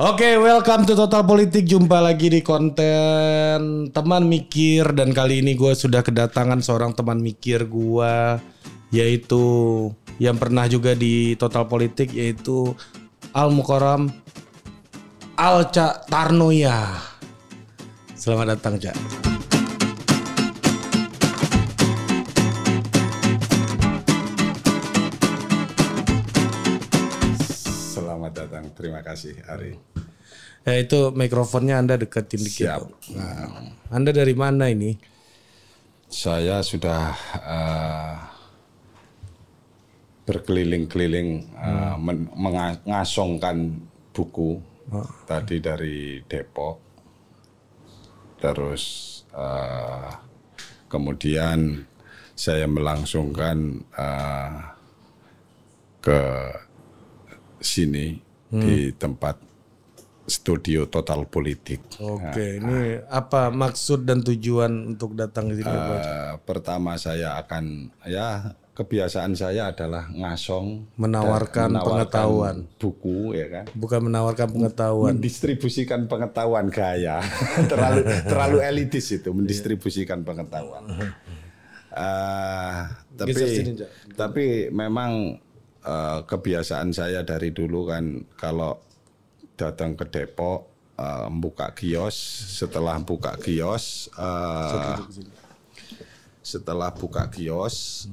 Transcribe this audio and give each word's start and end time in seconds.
Oke, 0.00 0.32
welcome 0.40 0.88
to 0.88 0.96
Total 0.96 1.20
Politik. 1.20 1.68
Jumpa 1.68 2.00
lagi 2.00 2.32
di 2.32 2.40
konten 2.40 3.92
teman 3.92 4.24
mikir 4.24 4.96
dan 4.96 5.12
kali 5.12 5.44
ini 5.44 5.52
gue 5.52 5.76
sudah 5.76 6.00
kedatangan 6.00 6.64
seorang 6.64 6.96
teman 6.96 7.20
mikir 7.20 7.68
gue 7.68 8.40
yaitu 8.96 9.44
yang 10.16 10.40
pernah 10.40 10.64
juga 10.72 10.96
di 10.96 11.36
Total 11.36 11.68
Politik 11.68 12.16
yaitu 12.16 12.72
Al 13.36 13.52
Mukaram 13.52 14.08
Alca 15.36 16.00
Tarnoya. 16.08 16.96
Selamat 18.16 18.56
datang, 18.56 18.80
Cak. 18.80 18.96
Selamat 27.92 28.32
datang, 28.32 28.64
terima 28.72 29.04
kasih 29.04 29.36
Ari. 29.44 29.89
Ya 30.70 30.78
itu 30.78 31.10
mikrofonnya 31.10 31.82
Anda 31.82 31.98
deketin 31.98 32.46
dikit. 32.46 32.70
Siap. 32.70 32.82
Nah, 33.18 33.74
anda 33.90 34.14
dari 34.14 34.38
mana 34.38 34.70
ini? 34.70 34.94
Saya 36.06 36.62
sudah 36.62 37.10
uh, 37.42 38.14
berkeliling-keliling 40.30 41.50
uh, 41.58 41.98
men- 41.98 42.30
menga- 42.38 42.78
mengasongkan 42.86 43.82
buku 44.14 44.62
tadi 45.26 45.58
dari 45.58 46.22
Depok, 46.26 46.78
terus 48.38 48.82
uh, 49.34 50.10
kemudian 50.86 51.82
saya 52.38 52.70
melangsungkan 52.70 53.86
uh, 53.94 54.70
ke 55.98 56.22
sini 57.58 58.18
di 58.50 58.90
tempat 58.94 59.49
studio 60.30 60.86
Total 60.86 61.20
Politik. 61.24 61.82
Oke, 61.98 62.56
ini 62.56 62.78
apa 63.04 63.50
maksud 63.50 64.02
dan 64.02 64.22
tujuan 64.22 64.70
untuk 64.88 65.12
datang 65.12 65.50
ke 65.50 65.58
sini? 65.58 65.66
Eh, 65.66 66.32
pertama 66.40 66.94
saya 66.94 67.34
akan 67.36 67.64
ya 68.06 68.54
kebiasaan 68.70 69.34
saya 69.34 69.68
adalah 69.68 70.08
ngasong 70.08 70.96
Menawarkan 70.96 71.74
dan 71.74 71.82
pengetahuan. 71.82 72.56
buku 72.78 73.34
ya 73.34 73.46
kan 73.50 73.64
Bukan 73.74 74.00
menawarkan 74.02 74.48
pengetahuan. 74.48 75.12
mendistribusikan 75.12 76.06
pengetahuan 76.06 76.70
gaya 76.70 77.20
terlalu 77.70 78.00
terlalu 78.24 78.58
elitis 78.62 79.12
itu 79.12 79.28
mendistribusikan 79.30 80.22
pengetahuan 80.22 80.86
Eh, 81.90 82.78
tapi 83.12 83.34
sini, 83.34 83.74
tapi 84.14 84.46
memang 84.70 85.34
eh, 85.82 86.18
kebiasaan 86.22 86.94
saya 86.94 87.20
dari 87.20 87.50
dulu 87.50 87.84
kan 87.84 88.04
kalau 88.32 88.78
datang 89.60 89.92
ke 89.92 90.08
Depok 90.08 90.72
eh, 90.96 91.28
buka 91.28 91.76
kios 91.76 92.16
setelah 92.56 92.96
buka 93.04 93.36
kios 93.36 94.08
eh, 94.16 94.96
setelah 96.40 96.88
buka 96.96 97.28
kios 97.28 98.08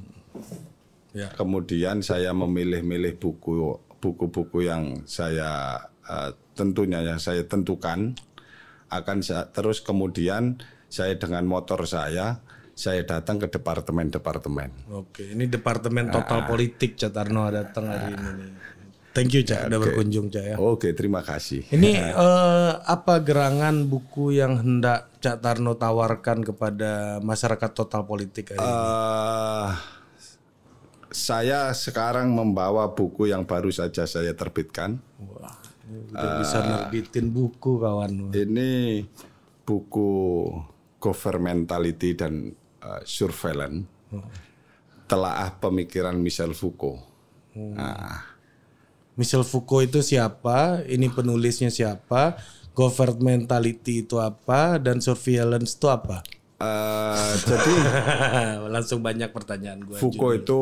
Ya. 1.16 1.32
kemudian 1.34 2.04
saya 2.04 2.36
memilih-milih 2.36 3.16
buku 3.16 3.80
buku-buku 3.98 4.68
yang 4.68 5.02
saya 5.08 5.80
eh, 6.04 6.36
tentunya 6.52 7.00
yang 7.00 7.16
saya 7.16 7.42
tentukan 7.48 8.12
akan 8.92 9.24
saya, 9.24 9.48
terus 9.48 9.80
kemudian 9.80 10.60
saya 10.92 11.16
dengan 11.16 11.48
motor 11.48 11.88
saya 11.88 12.44
saya 12.78 13.02
datang 13.02 13.42
ke 13.42 13.50
departemen-departemen 13.50 14.92
Oke, 14.94 15.34
ini 15.34 15.50
Departemen 15.50 16.14
Total 16.14 16.46
Politik 16.46 16.94
Cak 16.94 17.10
Tarno 17.10 17.50
datang 17.50 17.90
hari 17.90 18.14
ini. 18.14 18.30
nih. 18.38 18.52
Thank 19.16 19.34
you 19.34 19.42
Cak, 19.42 19.72
udah 19.72 19.78
berkunjung 19.82 20.30
Cak 20.30 20.44
ya. 20.44 20.56
oke 20.60 20.94
terima 20.94 21.24
kasih 21.24 21.66
Ini 21.74 21.90
eh, 22.24 22.72
apa 22.78 23.20
gerangan 23.24 23.88
buku 23.88 24.36
yang 24.36 24.60
hendak 24.60 25.10
Cak 25.18 25.42
Tarno 25.42 25.74
tawarkan 25.74 26.46
kepada 26.46 27.18
masyarakat 27.24 27.70
Total 27.74 28.06
Politik 28.06 28.54
hari 28.54 28.62
ini? 28.62 28.68
Eh, 28.68 29.70
saya 31.08 31.72
sekarang 31.72 32.30
membawa 32.30 32.92
buku 32.92 33.32
yang 33.32 33.48
baru 33.48 33.72
saja 33.72 34.04
saya 34.04 34.36
terbitkan 34.36 35.00
Wah, 35.18 35.56
ini 35.88 36.12
udah 36.12 36.32
bisa 36.44 36.58
nerbitin 36.60 37.32
buku 37.32 37.80
kawan. 37.80 38.28
Ini 38.30 39.02
buku 39.64 40.10
Governmentality 41.00 42.12
dan 42.12 42.52
uh, 42.84 43.00
Surveillance 43.08 43.88
telaah 45.08 45.56
pemikiran 45.56 46.16
Michel 46.20 46.52
Foucault. 46.52 47.00
Nah, 47.56 48.37
Michel 49.18 49.42
Foucault 49.42 49.90
itu 49.90 50.00
siapa? 50.00 50.86
Ini 50.86 51.10
penulisnya 51.10 51.74
siapa? 51.74 52.38
Governmentality 52.72 54.06
itu 54.06 54.22
apa? 54.22 54.78
Dan 54.78 55.02
surveillance 55.02 55.74
itu 55.74 55.90
apa? 55.90 56.22
uh, 56.62 57.34
jadi 57.42 57.74
Langsung 58.74 59.02
banyak 59.02 59.34
pertanyaan 59.34 59.82
gue. 59.82 59.98
Foucault 59.98 60.38
itu 60.38 60.60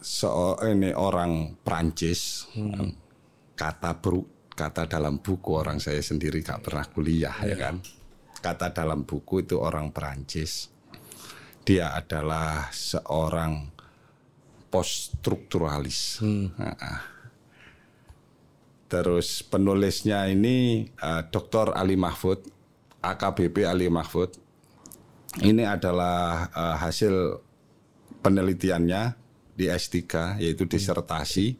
seo- 0.00 0.56
ini 0.64 0.96
orang 0.96 1.60
Prancis. 1.60 2.48
Kata 3.56 3.96
bru, 3.96 4.24
kata 4.52 4.88
dalam 4.88 5.20
buku 5.20 5.52
orang 5.56 5.80
saya 5.80 6.00
sendiri 6.00 6.40
gak 6.40 6.64
pernah 6.68 6.84
kuliah 6.88 7.36
ya 7.44 7.56
kan. 7.56 7.84
Kata 8.40 8.72
dalam 8.72 9.04
buku 9.04 9.44
itu 9.44 9.60
orang 9.60 9.92
Prancis. 9.92 10.72
Dia 11.66 11.92
adalah 11.92 12.70
seorang 12.70 13.74
poststrukturalis. 14.76 16.20
Nah, 16.20 17.16
Terus 18.86 19.42
penulisnya 19.42 20.30
ini 20.30 20.86
eh, 20.86 21.22
Dr. 21.32 21.74
Ali 21.74 21.98
Mahfud, 21.98 22.38
AKBP 23.02 23.66
Ali 23.66 23.90
Mahfud. 23.90 24.30
Ini 25.42 25.66
adalah 25.66 26.46
eh, 26.52 26.76
hasil 26.78 27.40
penelitiannya 28.22 29.16
di 29.56 29.66
S3 29.66 29.96
yaitu 30.38 30.68
disertasi 30.68 31.56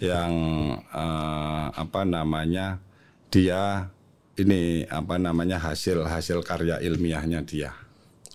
yang 0.00 0.32
eh, 0.80 1.66
apa 1.76 2.08
namanya 2.08 2.80
dia 3.28 3.92
ini 4.40 4.84
apa 4.88 5.20
namanya 5.20 5.60
hasil 5.60 6.08
hasil 6.08 6.40
karya 6.40 6.80
ilmiahnya 6.80 7.44
dia. 7.44 7.76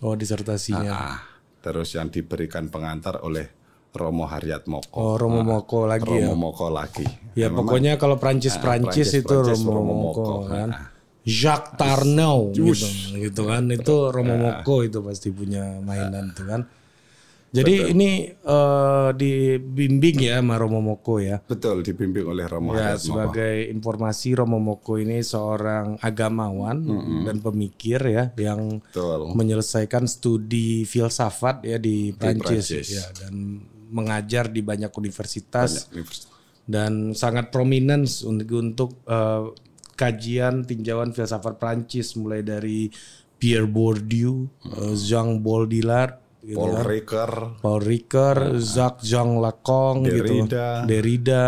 Oh 0.05 0.13
disertasinya. 0.13 0.93
Ah, 0.93 1.30
terus 1.61 1.93
yang 1.93 2.09
diberikan 2.09 2.67
pengantar 2.67 3.21
oleh 3.21 3.47
Romo 3.91 4.25
Haryatmoko. 4.25 4.91
Oh 4.95 5.15
Romo 5.19 5.43
Moko 5.43 5.85
lagi 5.85 6.09
ya. 6.09 6.31
Romo 6.31 6.51
Moko 6.51 6.67
lagi. 6.71 7.05
Ya 7.35 7.51
pokoknya 7.51 7.99
kalau 7.99 8.17
Prancis 8.17 8.55
Prancis 8.57 9.11
Prancis, 9.11 9.21
itu 9.21 9.35
Prancis, 9.35 9.61
Romo 9.63 9.71
Romo 9.75 9.93
Moko 9.93 10.21
Moko. 10.21 10.35
kan. 10.47 10.69
Ah. 10.71 10.87
Jacques 11.21 11.77
Tarnau 11.77 12.49
gitu, 12.49 12.81
gitu 13.13 13.41
kan 13.45 13.69
itu 13.69 13.93
Romo 14.09 14.35
Moko 14.41 14.81
itu 14.81 15.05
pasti 15.05 15.29
punya 15.29 15.77
mainan 15.85 16.33
tuh 16.33 16.45
kan. 16.49 16.61
Jadi 17.51 17.91
ini 17.91 18.31
eh, 18.31 19.09
dibimbing 19.11 20.23
ya 20.23 20.39
sama 20.39 20.55
Romo 20.55 20.79
Moko 20.79 21.19
ya. 21.19 21.43
Betul 21.43 21.83
dibimbing 21.83 22.23
oleh 22.31 22.47
Romo 22.47 22.71
Ya, 22.71 22.95
sebagai 22.95 23.67
informasi 23.67 24.39
Romo 24.39 24.55
Moko 24.55 24.95
ini 24.95 25.19
seorang 25.19 25.99
agamawan 25.99 26.79
dan 27.27 27.43
pemikir 27.43 27.99
ya 28.07 28.31
yang 28.39 28.79
Betul. 28.79 29.35
menyelesaikan 29.35 30.07
studi 30.07 30.87
filsafat 30.87 31.67
ya 31.67 31.75
di 31.75 32.15
Prancis 32.15 32.87
ya 32.87 33.03
dan 33.19 33.59
mengajar 33.91 34.47
di 34.47 34.63
banyak 34.63 34.89
universitas 34.95 35.91
Universitas. 35.91 36.31
dan 36.63 37.11
sangat 37.11 37.51
prominent 37.51 38.07
untuk 38.23 38.47
untuk 38.63 38.91
eh, 39.03 39.51
kajian 39.99 40.63
tinjauan 40.63 41.11
filsafat 41.11 41.59
Prancis 41.59 42.15
mulai 42.15 42.41
dari 42.41 42.87
Pierre 43.35 43.67
Bourdieu, 43.67 44.47
eh, 44.63 44.95
Jean 44.95 45.43
Baudrillard, 45.43 46.15
gitu 46.41 46.57
Paul 46.57 46.73
kan. 46.73 46.85
Ricoeur, 46.85 47.31
Paul 47.61 47.81
Ricoeur, 47.81 48.37
Jacques 48.57 49.05
Jean 49.05 49.37
Lacan 49.37 50.05
gitu, 50.05 50.25
Derrida. 50.25 50.67
Derrida, 50.85 51.45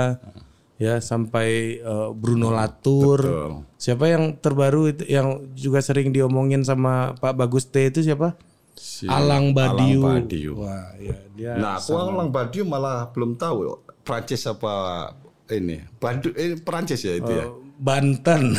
ya 0.77 1.01
sampai 1.01 1.79
eh, 1.81 2.09
Bruno 2.13 2.53
Latour. 2.53 3.19
Betul. 3.21 3.51
Siapa 3.77 4.05
yang 4.07 4.37
terbaru 4.39 4.93
itu 4.93 5.03
yang 5.09 5.49
juga 5.57 5.83
sering 5.83 6.13
diomongin 6.15 6.63
sama 6.63 7.17
Pak 7.19 7.33
Bagus 7.35 7.67
T 7.67 7.89
itu 7.89 8.01
siapa? 8.05 8.37
si 8.73 9.05
Alang 9.05 9.53
Badiou. 9.53 10.01
Alang 10.03 10.25
Badiou. 10.25 10.53
Wah, 10.65 10.91
ya 10.97 11.17
dia 11.37 11.51
Nah, 11.57 11.77
aku 11.77 11.93
Alang 11.93 12.33
Badiou 12.33 12.65
malah 12.65 13.09
belum 13.13 13.37
tahu 13.37 13.79
Prancis 14.03 14.43
apa 14.49 15.07
ini. 15.53 15.79
Badu, 16.01 16.33
eh, 16.35 16.57
Prancis 16.59 16.99
ya 17.05 17.15
itu 17.15 17.31
ya. 17.31 17.47
Banten. 17.83 18.55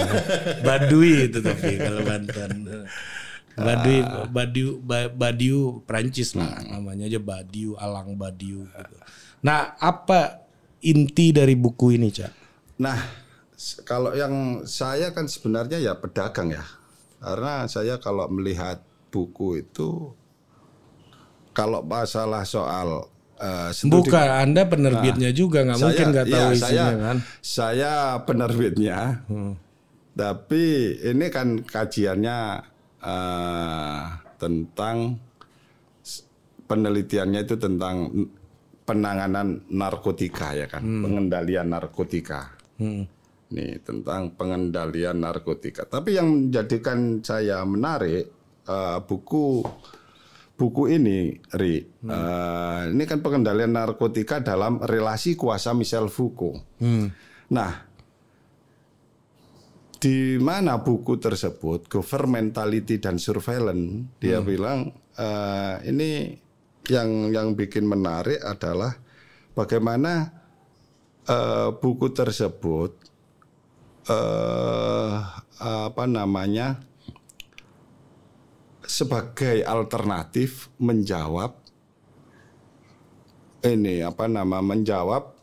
Badui 0.66 1.30
itu 1.30 1.38
tapi 1.38 1.78
kalau 1.78 2.02
Banten. 2.02 2.52
Badiu, 3.56 4.82
Ba- 4.82 5.10
Badiu 5.10 5.82
Prancis 5.86 6.34
lah 6.34 6.58
namanya 6.66 7.06
aja 7.06 7.20
Badiu, 7.22 7.78
Alang 7.78 8.18
Badiu. 8.18 8.66
Gitu. 8.66 8.96
Nah, 9.46 9.78
apa 9.78 10.42
inti 10.82 11.30
dari 11.30 11.54
buku 11.54 11.94
ini, 11.94 12.10
Cak? 12.10 12.32
Nah, 12.82 12.98
kalau 13.86 14.10
yang 14.12 14.66
saya 14.66 15.14
kan 15.14 15.30
sebenarnya 15.30 15.78
ya 15.78 15.94
pedagang 15.94 16.50
ya. 16.50 16.64
Karena 17.22 17.64
saya 17.64 17.96
kalau 17.96 18.26
melihat 18.28 18.82
buku 19.08 19.62
itu 19.62 20.12
kalau 21.54 21.80
masalah 21.80 22.42
soal 22.42 23.06
studi- 23.70 24.10
Bukan, 24.10 24.28
Anda 24.28 24.66
penerbitnya 24.66 25.30
juga 25.30 25.62
nggak 25.62 25.78
mungkin 25.78 26.06
nggak 26.10 26.26
tahu 26.26 26.48
iya, 26.50 26.56
isinya 26.56 26.66
saya, 26.66 26.86
kan? 26.98 27.16
Saya 27.38 27.92
penerbitnya, 28.26 28.98
tapi 30.14 30.64
ini 31.00 31.26
kan 31.30 31.62
kajiannya 31.62 32.38
eh, 33.04 34.02
tentang 34.40 34.96
penelitiannya 36.64 37.40
itu 37.44 37.60
tentang 37.60 38.08
penanganan 38.84 39.68
narkotika 39.68 40.56
ya 40.56 40.66
kan, 40.68 40.80
pengendalian 40.80 41.68
narkotika. 41.72 42.56
Nih 43.54 43.78
tentang 43.84 44.32
pengendalian 44.34 45.20
narkotika. 45.20 45.84
Tapi 45.84 46.16
yang 46.16 46.48
menjadikan 46.48 47.20
saya 47.20 47.62
menarik 47.68 48.32
eh, 48.64 48.98
buku 49.04 49.62
buku 50.54 50.82
ini, 50.86 51.34
Ri, 51.54 51.82
eh, 51.82 52.80
ini 52.90 53.04
kan 53.04 53.20
pengendalian 53.20 53.74
narkotika 53.74 54.40
dalam 54.40 54.80
relasi 54.80 55.36
kuasa 55.36 55.76
Michel 55.76 56.08
Foucault. 56.08 56.62
Nah, 57.44 57.93
di 60.04 60.36
mana 60.36 60.84
buku 60.84 61.16
tersebut, 61.16 61.88
governmentality 61.88 63.00
dan 63.00 63.16
surveillance, 63.16 64.20
dia 64.20 64.44
bilang 64.44 64.92
eh, 65.16 65.74
ini 65.88 66.36
yang 66.92 67.32
yang 67.32 67.56
bikin 67.56 67.88
menarik 67.88 68.36
adalah 68.44 68.92
bagaimana 69.56 70.28
eh, 71.24 71.72
buku 71.72 72.12
tersebut 72.12 72.92
eh, 74.12 75.16
apa 75.64 76.04
namanya 76.04 76.84
sebagai 78.84 79.64
alternatif 79.64 80.68
menjawab 80.76 81.56
ini 83.64 84.04
apa 84.04 84.28
nama 84.28 84.60
menjawab 84.60 85.33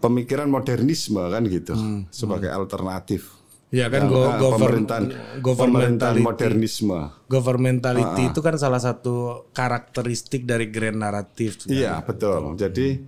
pemikiran 0.00 0.48
modernisme 0.48 1.20
kan 1.22 1.44
gitu 1.44 1.76
sebagai 2.10 2.48
alternatif 2.48 3.36
Ya 3.70 3.86
kan 3.86 4.10
go, 4.10 4.26
govern- 4.34 4.82
pemerintahan 4.82 5.04
pemerintahan 5.38 6.18
modernisme 6.18 7.14
Governmentality 7.30 8.22
itu 8.26 8.42
kan 8.42 8.58
salah 8.58 8.82
satu 8.82 9.46
karakteristik 9.50 10.42
dari 10.42 10.66
grand 10.66 10.98
naratif. 10.98 11.62
Iya 11.64 12.02
betul. 12.02 12.58
Jadi 12.58 12.98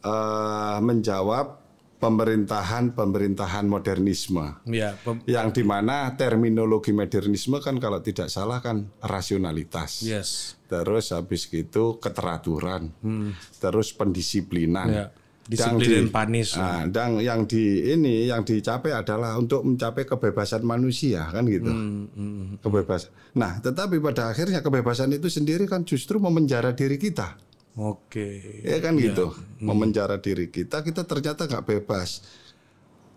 eh, 0.00 0.78
menjawab 0.80 1.62
pemerintahan 1.98 2.90
pemerintahan 2.90 3.62
modernisme. 3.64 4.58
Ya, 4.64 4.94
pem- 4.96 5.22
Yang 5.24 5.48
di 5.52 5.64
mana 5.64 6.10
terminologi 6.12 6.90
modernisme 6.90 7.58
kan 7.58 7.76
kalau 7.76 7.98
tidak 7.98 8.26
salah 8.26 8.58
kan 8.58 8.90
rasionalitas. 9.00 10.02
yes. 10.02 10.58
Terus 10.66 11.10
habis 11.10 11.46
gitu 11.46 11.96
keteraturan. 11.96 12.90
Terus 13.56 13.90
pendisiplinan. 13.90 14.88
Ya. 14.88 15.06
Disiplin 15.48 16.12
panis. 16.12 16.52
Ah, 16.54 16.84
dan 16.84 17.16
yang 17.18 17.48
di 17.48 17.88
ini 17.88 18.28
yang 18.28 18.44
dicapai 18.44 18.92
adalah 18.92 19.34
untuk 19.34 19.64
mencapai 19.64 20.04
kebebasan 20.04 20.60
manusia 20.60 21.24
kan 21.26 21.48
gitu. 21.48 21.72
Hmm, 21.72 22.60
Kebebasan. 22.60 23.08
Nah, 23.32 23.56
tetapi 23.58 23.96
pada 23.98 24.28
akhirnya 24.28 24.60
kebebasan 24.60 25.08
itu 25.10 25.26
sendiri 25.26 25.64
kan 25.64 25.82
justru 25.82 26.20
memenjara 26.20 26.76
diri 26.76 27.00
kita. 27.00 27.40
Oke. 27.74 28.60
Ya 28.60 28.76
kan 28.78 29.00
gitu, 29.00 29.32
Hmm. 29.32 29.72
memenjara 29.72 30.18
diri 30.18 30.48
kita, 30.48 30.82
kita 30.82 31.02
ternyata 31.02 31.48
nggak 31.48 31.64
bebas 31.64 32.20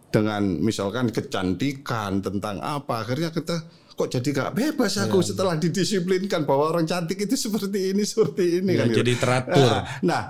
dengan 0.08 0.44
misalkan 0.58 1.08
kecantikan 1.10 2.20
tentang 2.20 2.60
apa, 2.60 3.02
akhirnya 3.02 3.32
kita 3.32 3.64
kok 3.92 4.08
jadi 4.10 4.30
nggak 4.32 4.54
bebas 4.54 4.98
aku 5.00 5.20
Ya. 5.20 5.28
setelah 5.28 5.56
didisiplinkan 5.56 6.44
bahwa 6.44 6.70
orang 6.70 6.86
cantik 6.86 7.20
itu 7.20 7.36
seperti 7.36 7.92
ini 7.92 8.04
seperti 8.04 8.60
ini 8.60 8.72
Ya, 8.72 8.80
kan. 8.80 8.88
gitu. 8.88 8.98
jadi 9.00 9.14
teratur. 9.16 9.68
Nah, 9.68 9.82
nah, 10.02 10.22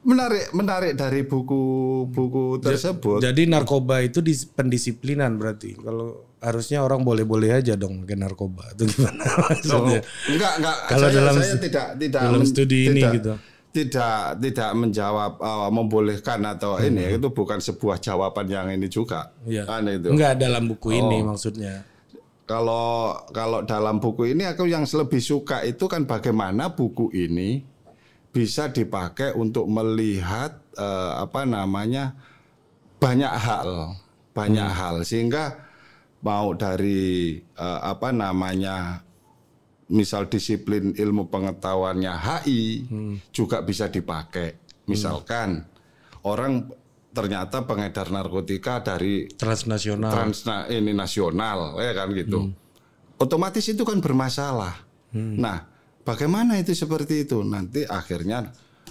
menarik 0.00 0.48
menarik 0.50 0.92
dari 0.94 1.22
buku-buku 1.22 2.58
tersebut. 2.58 3.20
Jadi 3.20 3.44
narkoba 3.44 4.00
itu 4.00 4.20
dis- 4.20 4.46
pendisiplinan 4.46 5.36
berarti. 5.36 5.76
Kalau 5.76 6.24
harusnya 6.40 6.80
orang 6.80 7.04
boleh-boleh 7.04 7.52
aja 7.52 7.76
dong 7.76 8.02
pakai 8.02 8.16
narkoba. 8.16 8.64
Itu 8.72 8.88
gimana 8.88 9.20
maksudnya? 9.44 10.00
Enggak, 10.26 10.52
enggak. 10.56 10.76
Kalau 10.86 11.06
saya, 11.06 11.16
dalam- 11.16 11.36
saya 11.36 11.56
tidak 11.56 11.86
tidak 11.96 12.20
dalam 12.22 12.42
studi 12.42 12.78
ini 12.82 12.92
tidak, 12.96 13.12
gitu. 13.14 13.32
Tidak 13.70 14.18
tidak 14.40 14.70
menjawab 14.74 15.32
uh, 15.38 15.68
membolehkan 15.68 16.42
atau 16.44 16.74
ini 16.76 17.14
itu 17.14 17.28
bukan 17.28 17.60
sebuah 17.60 18.00
jawaban 18.00 18.46
yang 18.46 18.66
ini 18.68 18.88
juga. 18.88 19.30
Hmm. 19.38 19.46
Iya. 19.46 19.62
Kan 19.64 19.84
itu. 19.86 20.08
Enggak 20.10 20.32
dalam 20.36 20.64
buku 20.66 20.88
ini 20.92 21.20
Oh. 21.20 21.30
maksudnya. 21.30 21.84
Kalau 22.42 23.14
kalau 23.30 23.62
dalam 23.62 24.02
buku 24.02 24.26
ini 24.26 24.42
aku 24.42 24.66
yang 24.66 24.82
lebih 24.82 25.22
suka 25.22 25.62
itu 25.62 25.86
kan 25.86 26.02
bagaimana 26.02 26.74
buku 26.74 27.14
ini 27.14 27.62
bisa 28.30 28.70
dipakai 28.70 29.34
untuk 29.34 29.66
melihat 29.66 30.62
eh, 30.72 31.12
apa 31.18 31.42
namanya 31.42 32.14
banyak 32.96 33.32
hal, 33.32 33.96
banyak 34.30 34.64
Hmm. 34.64 34.78
hal 34.78 34.94
sehingga 35.02 35.58
mau 36.20 36.52
dari 36.52 37.36
eh, 37.40 37.80
apa 37.82 38.12
namanya 38.12 39.02
misal 39.88 40.30
disiplin 40.30 40.94
ilmu 40.94 41.26
pengetahuannya 41.26 42.12
HI 42.14 42.62
Hmm. 42.86 43.14
juga 43.30 43.58
bisa 43.60 43.90
dipakai. 43.90 44.54
Misalkan 44.86 45.66
orang 46.22 46.70
ternyata 47.10 47.66
pengedar 47.66 48.06
narkotika 48.06 48.78
dari 48.80 49.26
Transnasional. 49.26 50.14
transna 50.14 50.70
ini 50.70 50.94
nasional 50.94 51.74
ya 51.76 51.90
kan 51.90 52.14
gitu. 52.14 52.54
Otomatis 53.18 53.66
itu 53.66 53.82
kan 53.82 53.98
bermasalah. 53.98 54.86
Nah, 55.12 55.66
bagaimana 56.04 56.58
itu 56.60 56.72
seperti 56.76 57.24
itu? 57.28 57.40
Nanti 57.44 57.84
akhirnya 57.86 58.50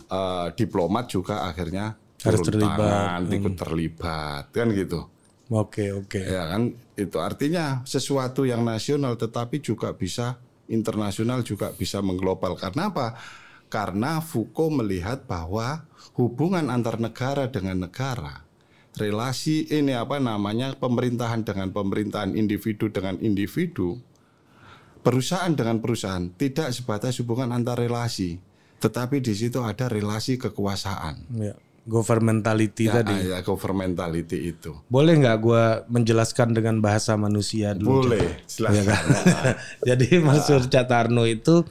eh, 0.10 0.48
diplomat 0.56 1.06
juga 1.12 1.46
akhirnya 1.50 1.96
Harus 2.20 2.44
terlibat. 2.44 2.76
tangan, 2.76 3.22
ikut 3.32 3.54
terlibat 3.56 4.44
kan 4.52 4.68
gitu. 4.76 5.08
Oke, 5.50 5.90
oke. 5.96 6.20
Ya 6.20 6.46
kan 6.52 6.76
itu 7.00 7.18
artinya 7.18 7.82
sesuatu 7.88 8.44
yang 8.46 8.62
nasional 8.62 9.16
tetapi 9.16 9.64
juga 9.64 9.96
bisa 9.96 10.38
internasional 10.70 11.42
juga 11.42 11.74
bisa 11.74 12.04
mengglobal. 12.06 12.54
Karena 12.60 12.94
apa? 12.94 13.18
Karena 13.72 14.22
Foucault 14.22 14.74
melihat 14.84 15.26
bahwa 15.26 15.86
hubungan 16.20 16.70
antar 16.70 17.02
negara 17.02 17.50
dengan 17.50 17.86
negara, 17.90 18.46
relasi 18.98 19.66
ini 19.70 19.94
apa 19.94 20.18
namanya 20.22 20.74
pemerintahan 20.78 21.46
dengan 21.46 21.70
pemerintahan, 21.74 22.34
individu 22.38 22.90
dengan 22.90 23.18
individu, 23.22 23.98
perusahaan 25.10 25.50
dengan 25.50 25.82
perusahaan 25.82 26.30
tidak 26.32 26.70
sebatas 26.70 27.18
hubungan 27.18 27.50
antar 27.50 27.82
relasi, 27.82 28.38
tetapi 28.78 29.18
di 29.20 29.34
situ 29.34 29.58
ada 29.60 29.90
relasi 29.90 30.38
kekuasaan. 30.38 31.26
Ya. 31.34 31.58
Governmentality 31.90 32.86
Ya, 32.86 33.02
tadi. 33.02 33.34
ya 33.34 33.42
governmentality 33.42 34.54
itu. 34.54 34.78
Boleh 34.86 35.18
nggak 35.18 35.38
gue 35.42 35.63
menjelaskan 35.89 36.54
dengan 36.54 36.78
bahasa 36.78 37.18
manusia 37.18 37.74
dulu? 37.74 38.06
Boleh, 38.06 38.22
Ya 38.22 38.46
silakan. 38.46 38.84
kan? 38.86 39.04
Jadi 39.89 40.08
Mansur 40.22 40.70
Catarno 40.70 41.25
itu 41.25 41.66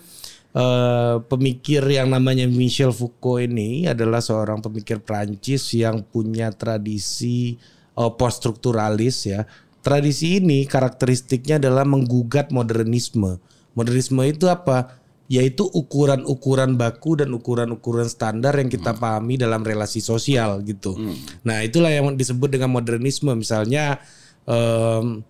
eh, 0.53 1.17
pemikir 1.23 1.87
yang 1.87 2.11
namanya 2.11 2.51
Michel 2.51 2.91
Foucault 2.91 3.47
ini 3.47 3.87
adalah 3.87 4.19
seorang 4.19 4.59
pemikir 4.59 4.99
Prancis 4.99 5.71
yang 5.73 6.03
punya 6.03 6.51
tradisi 6.51 7.55
eh, 7.95 8.13
post 8.19 8.43
strukturalis 8.43 9.23
ya. 9.23 9.47
Tradisi 9.79 10.39
ini 10.39 10.65
karakteristiknya 10.65 11.57
adalah 11.57 11.87
menggugat 11.87 12.51
modernisme. 12.51 13.39
Modernisme 13.73 14.21
itu 14.23 14.47
apa? 14.47 14.99
Yaitu 15.29 15.63
ukuran-ukuran 15.63 16.75
baku 16.75 17.21
dan 17.21 17.31
ukuran-ukuran 17.31 18.09
standar 18.09 18.57
yang 18.57 18.67
kita 18.67 18.97
pahami 18.97 19.37
dalam 19.37 19.61
relasi 19.61 20.01
sosial 20.01 20.65
gitu. 20.65 20.97
Nah 21.43 21.61
itulah 21.61 21.89
yang 21.89 22.17
disebut 22.17 22.49
dengan 22.49 22.73
modernisme. 22.73 23.31
Misalnya 23.33 24.01
em, 24.45 25.21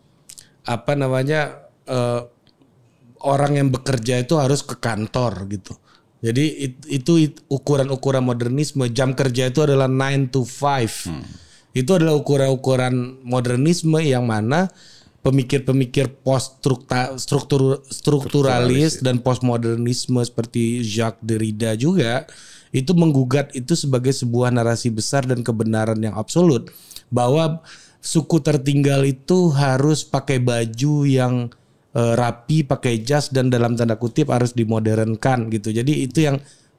apa 0.62 0.92
namanya 0.94 1.66
eh, 1.84 2.22
orang 3.20 3.58
yang 3.58 3.68
bekerja 3.68 4.22
itu 4.22 4.38
harus 4.38 4.62
ke 4.62 4.78
kantor 4.78 5.50
gitu. 5.50 5.74
Jadi 6.18 6.44
it- 6.60 6.86
itu 6.88 7.12
it- 7.20 7.42
ukuran-ukuran 7.46 8.22
modernisme. 8.22 8.86
Jam 8.88 9.14
kerja 9.14 9.50
itu 9.50 9.62
adalah 9.62 9.86
9 9.86 10.30
to 10.30 10.42
5. 10.42 11.10
Itu 11.76 12.00
adalah 12.00 12.16
ukuran-ukuran 12.16 13.22
modernisme 13.22 14.00
yang 14.00 14.26
mana 14.26 14.72
pemikir-pemikir 15.20 16.22
post 16.22 16.62
struktur 17.18 17.84
strukturalis 17.90 19.02
dan 19.02 19.18
postmodernisme 19.20 20.22
seperti 20.22 20.80
Jacques 20.80 21.20
Derrida 21.20 21.74
juga 21.74 22.24
itu 22.70 22.92
menggugat 22.94 23.52
itu 23.56 23.74
sebagai 23.74 24.12
sebuah 24.12 24.52
narasi 24.52 24.92
besar 24.92 25.24
dan 25.24 25.40
kebenaran 25.42 25.98
yang 26.00 26.14
absolut 26.14 26.70
bahwa 27.08 27.64
suku 27.98 28.38
tertinggal 28.40 29.02
itu 29.04 29.50
harus 29.52 30.06
pakai 30.06 30.38
baju 30.38 31.08
yang 31.08 31.34
eh, 31.96 32.14
rapi, 32.14 32.62
pakai 32.64 33.02
jas 33.02 33.32
dan 33.32 33.48
dalam 33.48 33.74
tanda 33.74 33.96
kutip 33.96 34.30
harus 34.30 34.52
dimodernkan 34.52 35.48
gitu. 35.50 35.72
Jadi 35.72 36.04
itu 36.04 36.28
yang 36.28 36.36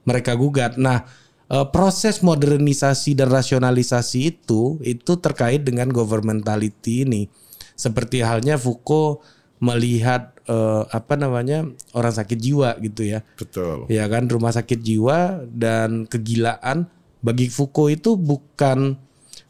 mereka 0.07 0.37
gugat. 0.37 0.79
Nah, 0.79 1.05
eh, 1.49 1.67
proses 1.73 2.21
modernisasi 2.21 3.17
dan 3.17 3.33
rasionalisasi 3.33 4.19
itu 4.29 4.77
itu 4.85 5.13
terkait 5.17 5.65
dengan 5.65 5.89
governmentality 5.89 7.03
ini. 7.03 7.27
Seperti 7.75 8.21
halnya 8.21 8.55
Foucault 8.55 9.23
melihat 9.59 10.37
eh, 10.47 10.83
apa 10.87 11.19
namanya 11.19 11.67
orang 11.97 12.13
sakit 12.13 12.39
jiwa 12.39 12.79
gitu 12.79 13.03
ya. 13.03 13.25
Betul. 13.35 13.89
Ya 13.91 14.07
kan 14.07 14.29
rumah 14.29 14.55
sakit 14.55 14.79
jiwa 14.79 15.43
dan 15.51 16.07
kegilaan 16.07 16.87
bagi 17.19 17.51
Foucault 17.51 17.91
itu 17.91 18.15
bukan 18.15 18.95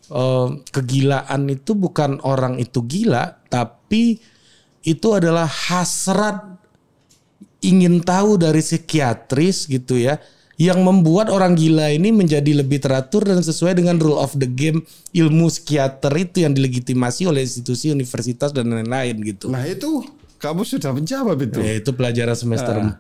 eh, 0.09 0.49
kegilaan 0.73 1.51
itu 1.51 1.77
bukan 1.77 2.17
orang 2.25 2.57
itu 2.57 2.81
gila 2.81 3.43
tapi 3.51 4.17
itu 4.85 5.07
adalah 5.11 5.45
hasrat 5.45 6.39
ingin 7.59 7.99
tahu 7.99 8.39
dari 8.39 8.63
psikiatris 8.63 9.67
gitu 9.67 9.99
ya 9.99 10.17
yang 10.59 10.83
membuat 10.83 11.31
orang 11.31 11.55
gila 11.55 11.87
ini 11.87 12.11
menjadi 12.11 12.51
lebih 12.51 12.83
teratur 12.83 13.23
dan 13.23 13.39
sesuai 13.39 13.79
dengan 13.79 13.95
rule 13.95 14.19
of 14.19 14.35
the 14.35 14.45
game 14.45 14.83
ilmu 15.15 15.47
psikiater 15.47 16.11
itu 16.19 16.43
yang 16.43 16.51
dilegitimasi 16.51 17.31
oleh 17.31 17.47
institusi 17.47 17.95
universitas 17.95 18.51
dan 18.51 18.67
lain-lain 18.67 19.23
gitu. 19.23 19.47
Nah 19.47 19.63
itu 19.63 20.03
kamu 20.39 20.63
sudah 20.63 20.91
menjawab 20.95 21.35
itu. 21.43 21.59
Ya, 21.59 21.79
itu 21.79 21.91
pelajaran 21.91 22.35
semester 22.35 22.75
4. 22.75 22.95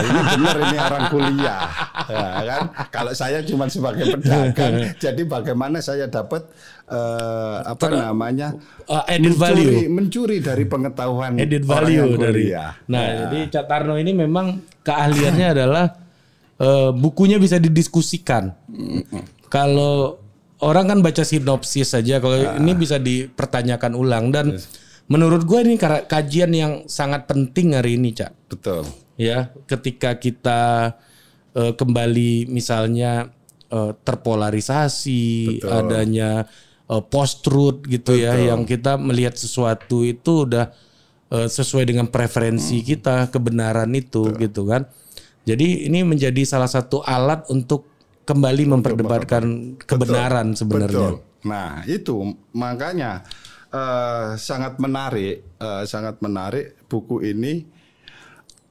ini 0.00 0.20
benar 0.32 0.56
ini 0.64 0.76
orang 0.80 1.04
kuliah, 1.12 1.60
ya, 2.08 2.28
kan? 2.48 2.62
Kalau 2.88 3.12
saya 3.12 3.44
cuma 3.44 3.68
sebagai 3.68 4.16
pedagang, 4.16 4.88
jadi 5.04 5.22
bagaimana 5.28 5.84
saya 5.84 6.08
dapat 6.08 6.48
eh, 6.88 7.58
apa 7.68 7.86
namanya 7.92 8.56
Uh, 8.88 9.04
added 9.04 9.36
value. 9.36 9.68
mencuri, 9.68 9.84
mencuri 9.92 10.36
dari 10.40 10.64
pengetahuan 10.64 11.36
added 11.36 11.60
value 11.60 12.16
dari. 12.16 12.48
kuliah. 12.48 12.72
Nah, 12.88 13.28
jadi 13.28 13.52
Cak 13.52 13.68
Tarno 13.68 14.00
ini 14.00 14.16
memang 14.16 14.64
keahliannya 14.80 15.46
adalah 15.52 16.07
eh, 16.58 16.90
bukunya 16.92 17.38
bisa 17.38 17.56
didiskusikan. 17.56 18.52
Kalau 19.48 20.18
orang 20.60 20.90
kan 20.90 20.98
baca 21.00 21.22
sinopsis 21.24 21.94
saja, 21.94 22.18
kalau 22.18 22.36
ini 22.58 22.72
bisa 22.74 22.98
dipertanyakan 23.00 23.94
ulang 23.94 24.34
dan 24.34 24.58
menurut 25.08 25.46
gue 25.48 25.58
ini 25.64 25.80
kajian 25.80 26.52
yang 26.52 26.72
sangat 26.90 27.24
penting 27.24 27.78
hari 27.78 27.96
ini, 27.96 28.12
Cak. 28.12 28.32
Betul. 28.50 28.84
Ya, 29.18 29.54
ketika 29.66 30.18
kita 30.18 30.94
eh, 31.56 31.72
kembali 31.72 32.50
misalnya 32.50 33.32
eh, 33.70 33.92
terpolarisasi, 34.02 35.62
adanya 35.64 36.46
post 36.88 37.44
truth 37.44 37.84
gitu 37.84 38.16
ya, 38.16 38.32
yang 38.32 38.64
kita 38.64 38.96
melihat 38.96 39.36
sesuatu 39.36 40.08
itu 40.08 40.48
udah 40.48 40.72
sesuai 41.28 41.84
dengan 41.84 42.08
preferensi 42.08 42.80
kita, 42.80 43.28
kebenaran 43.28 43.92
itu 43.92 44.32
gitu 44.40 44.64
kan. 44.64 44.88
Jadi 45.48 45.88
ini 45.88 46.04
menjadi 46.04 46.44
salah 46.44 46.68
satu 46.68 47.00
alat 47.00 47.48
untuk 47.48 47.88
kembali 48.28 48.76
memperdebatkan 48.76 49.44
kebenaran 49.80 50.52
sebenarnya. 50.52 51.16
Betul. 51.16 51.48
Nah 51.48 51.80
itu 51.88 52.36
makanya 52.52 53.24
eh, 53.72 54.36
sangat 54.36 54.76
menarik, 54.76 55.56
eh, 55.56 55.82
sangat 55.88 56.20
menarik 56.20 56.84
buku 56.84 57.24
ini. 57.24 57.77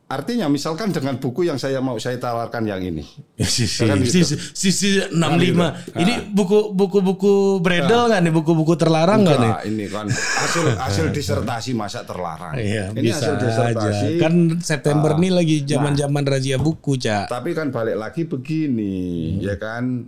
Artinya 0.08 0.48
misalkan 0.48 0.96
dengan 0.96 1.20
buku 1.20 1.44
yang 1.52 1.60
saya 1.60 1.84
mau 1.84 2.00
saya 2.00 2.16
tawarkan 2.16 2.64
yang 2.64 2.80
ini, 2.80 3.04
Sisi, 3.44 3.84
kan 3.84 4.00
sisi, 4.08 4.40
sisi 4.56 5.04
65. 5.04 6.00
Ini 6.00 6.32
buku 6.32 6.72
buku 6.72 7.04
buku 7.04 7.34
Bredel 7.60 8.08
nggak 8.08 8.24
nih? 8.24 8.32
Buku-buku 8.32 8.80
terlarang 8.80 9.28
nggak 9.28 9.36
nih? 9.36 9.52
Enggak, 9.52 9.68
ini 9.68 9.86
kan 9.92 10.08
hasil 10.08 10.66
hasil 10.80 11.06
disertasi 11.12 11.76
masa 11.76 12.08
terlarang. 12.08 12.56
Iya, 12.56 12.96
ini 12.96 13.12
bisa 13.12 13.20
hasil 13.20 13.34
aja. 13.36 13.44
disertasi. 13.44 14.08
Kan 14.16 14.34
September 14.64 15.20
nih 15.20 15.32
lagi 15.36 15.58
zaman-zaman 15.68 16.24
razia 16.24 16.56
buku, 16.56 16.96
Cak. 16.96 17.28
Tapi 17.28 17.52
kan 17.52 17.68
balik 17.76 18.00
lagi 18.00 18.24
begini, 18.24 19.44
ya 19.44 19.60
kan 19.60 20.08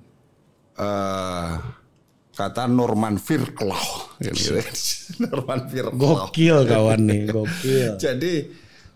eh 0.80 1.52
kata 2.40 2.72
Norman 2.72 3.20
Virklow. 3.20 4.16
Gitu. 4.24 4.64
Norman 5.28 5.68
Virklow. 5.68 6.32
Gokil 6.32 6.64
kawan 6.64 7.04
nih, 7.04 7.28
gokil. 7.28 8.00
Jadi 8.08 8.34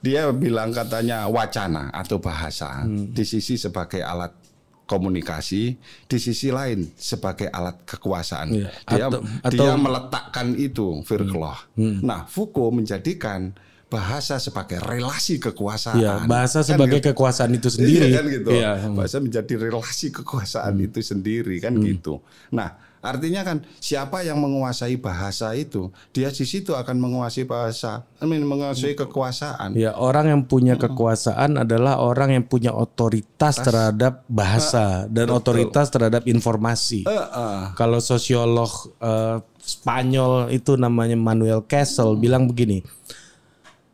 dia 0.03 0.27
bilang 0.29 0.69
katanya 0.69 1.25
wacana 1.25 1.87
atau 1.89 2.19
bahasa 2.19 2.83
Hmm. 2.83 3.09
di 3.09 3.23
sisi 3.23 3.55
sebagai 3.55 4.03
alat 4.03 4.35
komunikasi, 4.83 5.79
di 6.05 6.17
sisi 6.19 6.51
lain 6.51 6.91
sebagai 6.93 7.47
alat 7.47 7.87
kekuasaan. 7.87 8.47
Iya, 8.51 8.67
Dia 8.85 9.05
atau- 9.07 9.23
dia 9.23 9.39
atau- 9.47 9.73
Hmm. 9.73 9.81
meletakkan 9.81 10.47
itu 10.53 10.87
Virklow. 11.01 11.55
Nah, 12.03 12.27
Foucault 12.27 12.75
menjadikan 12.75 13.55
bahasa 13.93 14.41
sebagai 14.41 14.81
relasi 14.81 15.37
kekuasaan. 15.37 16.01
Iya, 16.01 16.25
bahasa 16.25 16.65
Kan 16.65 16.73
sebagai 16.73 16.97
gitu. 16.97 17.13
kekuasaan 17.13 17.51
itu 17.53 17.69
sendiri. 17.69 18.09
Iya 18.09 18.17
kan 18.17 18.25
gitu. 18.25 18.49
Iya. 18.49 18.71
Hmm. 18.81 18.97
Bahasa 18.97 19.17
menjadi 19.21 19.53
relasi 19.69 20.09
kekuasaan 20.09 20.73
itu 20.81 20.99
sendiri 21.05 21.61
kan 21.61 21.77
gitu. 21.77 22.25
Nah, 22.49 22.73
artinya 23.05 23.45
kan 23.45 23.61
siapa 23.77 24.25
yang 24.25 24.41
menguasai 24.41 24.97
bahasa 24.97 25.53
itu, 25.53 25.93
dia 26.09 26.33
di 26.33 26.41
situ 26.41 26.73
akan 26.73 26.97
menguasai 26.97 27.45
bahasa, 27.45 28.01
I 28.17 28.25
mean, 28.25 28.41
menguasai 28.49 28.97
kekuasaan. 28.97 29.77
Ya, 29.77 29.93
orang 29.93 30.33
yang 30.33 30.41
punya 30.49 30.73
kekuasaan 30.73 31.61
adalah 31.61 32.01
orang 32.01 32.33
yang 32.33 32.45
punya 32.49 32.73
otoritas 32.73 33.61
terhadap 33.61 34.25
bahasa 34.25 35.05
dan 35.05 35.29
otoritas 35.29 35.93
terhadap 35.93 36.25
informasi. 36.25 37.05
Eh, 37.05 37.13
eh. 37.13 37.61
Kalau 37.77 38.01
sosiolog 38.01 38.73
eh, 38.97 39.37
Spanyol 39.63 40.51
itu 40.51 40.75
namanya 40.75 41.15
Manuel 41.15 41.63
Kessel 41.63 42.19
bilang 42.19 42.51
begini. 42.51 42.83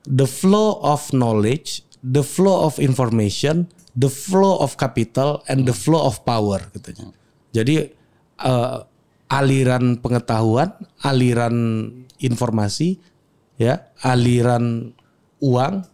The 0.10 0.26
flow 0.26 0.82
of 0.82 1.14
knowledge, 1.14 1.86
the 2.02 2.26
flow 2.26 2.66
of 2.66 2.82
information, 2.82 3.70
the 3.94 4.10
flow 4.10 4.58
of 4.58 4.76
capital 4.76 5.46
and 5.46 5.70
the 5.70 5.76
flow 5.76 6.02
of 6.02 6.26
power 6.26 6.66
katanya. 6.74 7.14
Jadi 7.54 7.94
eh, 8.42 8.78
aliran 9.30 10.02
pengetahuan, 10.02 10.74
aliran 11.06 11.56
informasi, 12.18 12.98
ya, 13.62 13.94
aliran 14.02 14.96
uang 15.40 15.86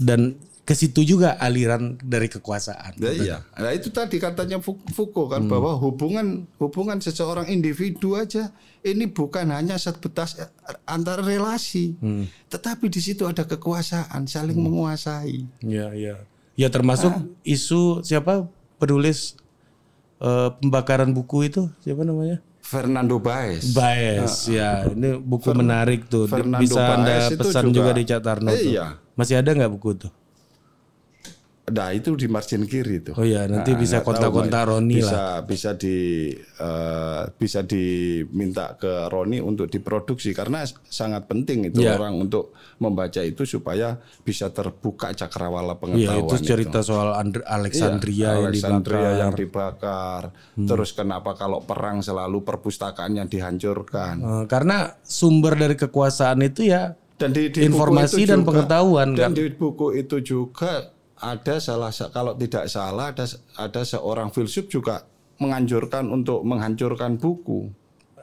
dan 0.00 0.40
ke 0.70 0.78
situ 0.78 1.02
juga 1.02 1.34
aliran 1.36 1.98
dari 1.98 2.30
kekuasaan. 2.30 2.94
Ya, 2.94 3.10
iya. 3.10 3.36
Nah, 3.58 3.74
itu 3.74 3.90
tadi 3.90 4.22
katanya 4.22 4.62
Fou- 4.62 4.78
Foucault 4.88 5.26
kan 5.28 5.42
Hmm. 5.42 5.50
bahwa 5.50 5.74
hubungan 5.74 6.46
hubungan 6.56 7.02
seseorang 7.02 7.50
individu 7.50 8.14
aja 8.14 8.54
ini 8.80 9.10
bukan 9.10 9.50
hanya 9.50 9.74
sebatas 9.74 10.38
antara 10.86 11.20
relasi, 11.20 11.98
Hmm. 11.98 12.30
tetapi 12.46 12.86
di 12.86 13.02
situ 13.02 13.26
ada 13.26 13.42
kekuasaan 13.42 14.24
saling 14.24 14.54
menguasai. 14.54 15.42
Ya, 15.58 15.90
ya. 15.90 16.22
Ya 16.54 16.70
termasuk 16.70 17.10
isu 17.42 18.06
siapa 18.06 18.46
penulis 18.78 19.34
eh, 20.18 20.48
pembakaran 20.54 21.10
buku 21.10 21.48
itu 21.48 21.66
siapa 21.80 22.04
namanya? 22.04 22.38
Fernando 22.60 23.18
Baez. 23.18 23.72
Baez 23.72 24.46
ya 24.46 24.86
ini 24.86 25.18
buku 25.18 25.50
menarik 25.50 26.06
tuh 26.06 26.28
Fernando 26.28 26.60
bisa 26.60 26.78
anda 26.78 27.08
Baez 27.18 27.34
itu 27.34 27.40
pesan 27.42 27.64
juga, 27.66 27.90
juga- 27.90 27.96
di 27.96 28.02
Cak 28.04 28.20
Tarno 28.22 28.50
Eh, 28.52 28.60
tuh. 28.60 28.70
iya. 28.70 28.86
masih 29.16 29.34
ada 29.36 29.50
nggak 29.50 29.72
buku 29.72 29.90
tuh 29.98 30.12
Nah 31.70 31.90
itu 31.90 32.12
di 32.12 32.26
margin 32.26 32.64
kiri 32.64 32.98
itu. 32.98 33.12
oh 33.12 33.22
ya 33.22 33.46
nanti 33.46 33.72
bisa 33.72 33.98
nggak 33.98 34.04
tahu, 34.04 34.08
kontak-kontak 34.10 34.60
Mas. 34.60 34.68
Roni 34.68 34.94
bisa, 34.96 35.12
lah 35.12 35.34
Bisa 35.42 35.70
di 35.72 35.96
eh, 36.36 37.22
bisa 37.32 37.60
diminta 37.62 38.74
ke 38.74 39.06
Roni 39.06 39.38
untuk 39.38 39.66
diproduksi 39.66 40.30
karena 40.30 40.60
sangat 40.84 41.24
penting 41.24 41.66
itu 41.66 41.80
Iya. 41.80 41.94
orang 41.94 42.18
untuk 42.18 42.50
membaca 42.76 43.20
itu 43.20 43.44
supaya 43.44 43.94
bisa 44.20 44.48
terbuka 44.48 45.10
ya 45.10 45.20
cakrawala 45.20 45.76
pengetahuan. 45.76 46.26
itu 46.26 46.36
cerita 46.40 46.80
soal 46.80 47.14
Andre- 47.14 47.44
Alexandria 47.44 48.12
Iya, 48.12 48.30
yang 48.34 48.46
Alexandria 48.46 48.98
dibakar 48.98 49.10
Hmm. 49.10 49.20
yang 49.20 49.32
dibakar. 49.32 50.22
Terus 50.56 50.90
kenapa 50.90 51.30
kalau 51.34 51.60
perang 51.60 52.00
selalu 52.00 52.40
perpustakaannya 52.40 53.24
dihancurkan? 53.26 54.14
Eh, 54.16 54.44
karena 54.46 54.96
sumber 55.00 55.54
dari 55.54 55.74
kekuasaan 55.74 56.40
itu 56.42 56.66
ya 56.66 56.96
Dan 57.14 57.30
di, 57.30 57.48
di 57.48 57.60
Informasi 57.62 58.16
itu 58.18 58.26
dan 58.26 58.40
juga- 58.40 58.48
pengetahuan, 58.48 59.08
Dan 59.12 59.20
kan? 59.20 59.30
di 59.34 59.44
buku 59.50 59.92
itu 59.94 60.16
juga 60.20 60.88
ada 61.20 61.54
salah 61.56 61.90
sa- 61.90 62.08
kalau 62.08 62.32
tidak 62.32 62.66
salah 62.66 63.12
ada 63.12 63.24
ada 63.54 63.82
seorang 63.82 64.28
filsuf 64.28 64.66
juga 64.66 65.04
menganjurkan 65.36 66.08
untuk 66.08 66.40
menghancurkan 66.42 67.16
buku. 67.16 67.68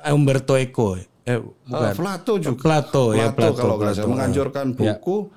Umberto 0.04 0.54
Eco 0.54 0.96
eh 0.96 1.06
Eh, 1.24 1.44
bukan 1.44 1.92
Plato 1.94 2.34
juga. 2.40 2.56
Plato, 2.56 3.12
ya, 3.12 3.30
Plato, 3.30 3.60
kalau 3.60 3.76
Plato. 3.76 4.00
salah 4.00 4.10
menganjurkan 4.10 4.66
Ya. 4.72 4.96
buku 4.96 5.28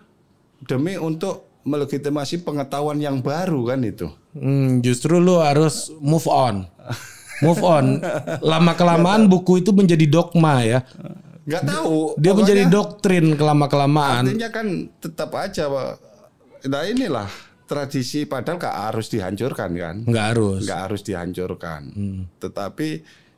demi 0.63 0.95
untuk 0.95 1.51
melegitimasi 1.61 2.41
pengetahuan 2.41 2.97
yang 2.97 3.19
baru 3.19 3.67
kan 3.67 3.83
itu. 3.83 4.07
Hmm, 4.33 4.79
justru 4.81 5.19
lu 5.19 5.37
harus 5.37 5.91
move 5.99 6.25
on. 6.25 6.63
Move 7.41 7.59
on. 7.61 7.99
Lama 8.47 8.73
kelamaan 8.73 9.27
buku 9.27 9.59
itu 9.59 9.75
menjadi 9.75 10.07
dogma 10.07 10.63
ya. 10.63 10.87
Nggak 11.43 11.63
tahu. 11.67 12.15
Dia 12.15 12.31
pokoknya 12.31 12.35
menjadi 12.39 12.63
doktrin 12.71 13.27
kelama 13.35 13.67
kelamaan. 13.67 14.25
Artinya 14.25 14.49
kan 14.49 14.67
tetap 14.97 15.35
aja 15.35 15.67
Pak. 15.67 15.91
Nah 16.63 16.87
inilah 16.87 17.27
tradisi 17.71 18.27
padahal 18.27 18.59
nggak 18.59 18.79
harus 18.91 19.07
dihancurkan 19.07 19.71
kan. 19.79 19.97
Nggak 20.03 20.27
harus. 20.35 20.59
nggak 20.67 20.81
harus 20.91 21.01
dihancurkan. 21.07 21.83
Tetapi 22.43 22.89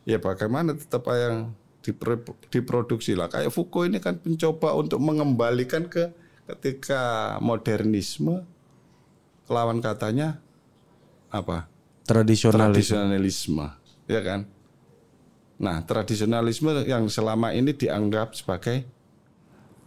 ya 0.09 0.17
bagaimana 0.17 0.73
tetap 0.73 1.05
yang 1.12 1.53
dipro- 1.85 2.39
diproduksi 2.49 3.12
lah. 3.12 3.29
Kayak 3.29 3.53
Foucault 3.53 3.93
ini 3.93 4.01
kan 4.01 4.17
mencoba 4.25 4.73
untuk 4.73 5.05
mengembalikan 5.05 5.85
ke 5.93 6.09
ketika 6.49 7.37
modernisme 7.45 8.41
lawan 9.53 9.85
katanya 9.85 10.41
apa? 11.29 11.69
Tradisionalis. 12.09 12.89
Tradisionalisme, 12.89 13.67
ya 14.09 14.21
kan? 14.25 14.49
Nah, 15.62 15.85
tradisionalisme 15.87 16.83
yang 16.89 17.07
selama 17.07 17.55
ini 17.55 17.71
dianggap 17.77 18.35
sebagai 18.35 18.83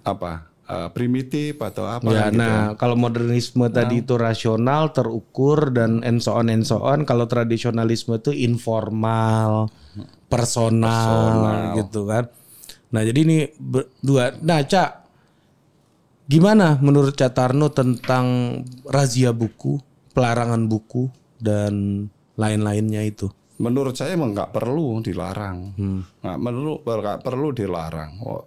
apa? 0.06 0.48
Eh, 0.66 0.90
primitif 0.92 1.62
atau 1.62 1.86
apa 1.86 2.06
Ya, 2.10 2.28
gitu. 2.30 2.42
nah 2.42 2.74
kalau 2.74 2.98
modernisme 2.98 3.66
tadi 3.70 4.02
itu 4.02 4.18
rasional, 4.18 4.90
terukur 4.92 5.70
dan 5.70 6.02
and 6.02 6.22
so 6.22 6.34
on 6.34 6.50
and 6.50 6.66
so 6.66 6.82
on. 6.82 7.06
Kalau 7.06 7.30
tradisionalisme 7.30 8.18
itu 8.18 8.34
informal, 8.34 9.70
personal, 10.28 11.78
gitu 11.80 12.10
kan. 12.10 12.26
Nah 12.90 13.02
jadi 13.06 13.20
ini 13.22 13.38
dua. 14.02 14.34
Nah 14.42 14.66
cak, 14.66 14.90
gimana 16.26 16.82
menurut 16.82 17.14
Cak 17.14 17.34
Tarno 17.38 17.70
tentang 17.70 18.60
razia 18.88 19.30
buku, 19.36 19.78
pelarangan 20.16 20.66
buku 20.66 21.12
dan 21.38 22.08
lain-lainnya 22.36 23.06
itu? 23.06 23.30
Menurut 23.56 23.96
saya 23.96 24.20
emang 24.20 24.36
nggak 24.36 24.52
perlu 24.52 25.00
dilarang, 25.00 25.72
nggak 26.20 26.40
perlu 26.44 26.74
nggak 26.84 27.20
perlu 27.24 27.48
dilarang. 27.56 28.12
Oh, 28.28 28.44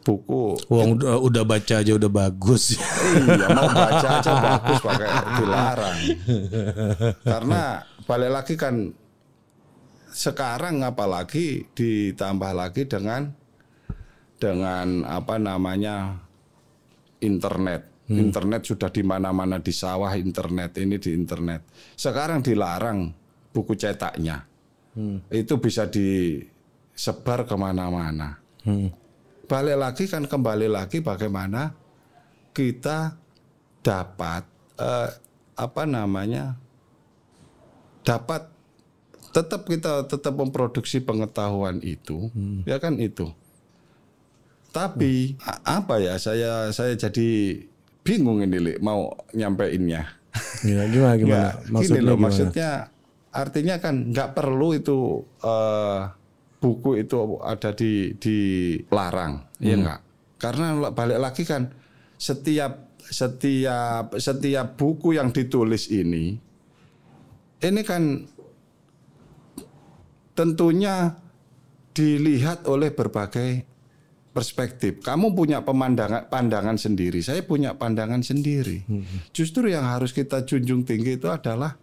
buku 0.00 0.56
Wong 0.70 1.00
udah, 1.00 1.18
udah 1.20 1.44
baca 1.44 1.74
aja 1.82 1.92
udah 1.94 2.10
bagus. 2.10 2.78
iya 3.26 3.46
mau 3.52 3.68
baca 3.68 4.08
aja 4.20 4.32
bagus 4.38 4.78
pakai 4.80 5.08
dilarang. 5.38 5.98
Karena 7.22 7.62
balik 8.06 8.30
lagi 8.30 8.54
kan 8.54 8.74
sekarang 10.10 10.82
apalagi 10.82 11.70
ditambah 11.74 12.52
lagi 12.54 12.86
dengan 12.86 13.30
dengan 14.40 15.06
apa 15.06 15.36
namanya 15.38 16.18
internet. 17.22 17.90
Internet 18.10 18.66
sudah 18.66 18.90
di 18.90 19.06
mana-mana 19.06 19.62
di 19.62 19.70
sawah 19.70 20.18
internet 20.18 20.74
ini 20.82 20.98
di 20.98 21.14
internet. 21.14 21.62
Sekarang 21.94 22.42
dilarang 22.42 23.06
buku 23.54 23.78
cetaknya. 23.78 24.42
Itu 25.30 25.62
bisa 25.62 25.86
disebar 25.86 27.46
ke 27.46 27.54
mana-mana. 27.54 28.34
Balik 29.50 29.76
lagi 29.76 30.04
kan 30.06 30.22
kembali 30.24 30.70
lagi 30.70 31.02
bagaimana 31.02 31.74
kita 32.54 33.18
dapat 33.82 34.46
eh, 34.78 35.10
apa 35.58 35.82
namanya 35.84 36.54
dapat 38.00 38.46
tetap 39.30 39.66
kita 39.66 40.06
tetap 40.06 40.34
memproduksi 40.34 41.02
pengetahuan 41.02 41.82
itu 41.82 42.30
ya 42.62 42.78
kan 42.78 42.94
itu 42.96 43.30
tapi 44.70 45.34
a- 45.42 45.82
apa 45.82 45.98
ya 45.98 46.14
saya 46.16 46.70
saya 46.70 46.94
jadi 46.94 47.58
bingung 48.02 48.42
ini 48.42 48.58
Li, 48.58 48.72
mau 48.78 49.10
nyampeinnya 49.32 50.18
Ya, 50.62 50.86
gimana 50.86 51.14
gimana? 51.20 51.34
Ya, 51.34 51.46
Maksudnya 51.68 51.98
gini 51.98 52.06
loh, 52.06 52.14
gimana? 52.14 52.22
maksudnya 52.22 52.70
artinya 53.30 53.76
kan 53.78 53.94
nggak 54.10 54.30
perlu 54.32 54.78
itu 54.78 54.98
eh, 55.42 56.00
buku 56.60 57.00
itu 57.00 57.40
ada 57.40 57.72
di 57.72 58.12
dilarang, 58.20 59.48
ya 59.58 59.74
Hmm. 59.74 59.80
enggak? 59.80 60.00
Karena 60.36 60.66
balik 60.92 61.18
lagi 61.20 61.42
kan 61.48 61.72
setiap 62.20 62.92
setiap 63.00 64.14
setiap 64.20 64.76
buku 64.76 65.16
yang 65.16 65.32
ditulis 65.32 65.90
ini 65.90 66.36
ini 67.60 67.80
kan 67.82 68.24
tentunya 70.36 71.16
dilihat 71.92 72.64
oleh 72.70 72.94
berbagai 72.94 73.66
perspektif. 74.30 75.02
Kamu 75.02 75.34
punya 75.34 75.60
pemandangan 75.66 76.30
pandangan 76.30 76.78
sendiri, 76.78 77.20
saya 77.20 77.42
punya 77.42 77.74
pandangan 77.74 78.22
sendiri. 78.22 78.86
Justru 79.34 79.68
yang 79.68 79.84
harus 79.84 80.14
kita 80.14 80.46
junjung 80.46 80.86
tinggi 80.86 81.18
itu 81.18 81.26
adalah 81.26 81.74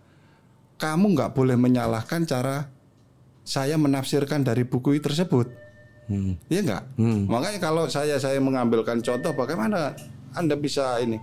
kamu 0.79 1.13
nggak 1.17 1.33
boleh 1.35 1.57
menyalahkan 1.59 2.23
cara 2.23 2.71
saya 3.47 3.79
menafsirkan 3.79 4.43
dari 4.43 4.67
buku 4.67 4.99
tersebut. 4.99 5.47
Iya 6.51 6.59
nggak? 6.67 6.83
Makanya 7.31 7.59
kalau 7.63 7.87
saya 7.87 8.19
saya 8.19 8.43
mengambilkan 8.43 8.99
contoh, 8.99 9.31
bagaimana 9.31 9.95
anda 10.35 10.59
bisa 10.59 10.99
ini? 10.99 11.15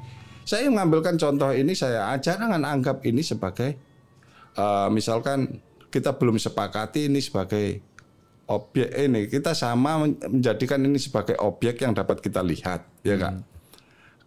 Saya 0.45 0.69
mengambilkan 0.73 1.21
contoh 1.21 1.53
ini, 1.53 1.77
saya 1.77 2.17
jangan 2.21 2.65
anggap 2.65 3.05
ini 3.05 3.21
sebagai 3.21 3.77
eh, 4.57 4.89
misalkan 4.89 5.61
kita 5.93 6.17
belum 6.17 6.41
sepakati 6.41 7.13
ini 7.13 7.21
sebagai 7.21 7.81
objek 8.51 8.93
ini 8.93 9.31
kita 9.31 9.57
sama 9.57 10.05
men- 10.05 10.21
menjadikan 10.21 10.81
ini 10.85 10.99
sebagai 11.01 11.39
objek 11.41 11.81
yang 11.81 11.97
dapat 11.97 12.21
kita 12.21 12.45
lihat 12.45 12.85
ya 13.01 13.17
kak 13.17 13.41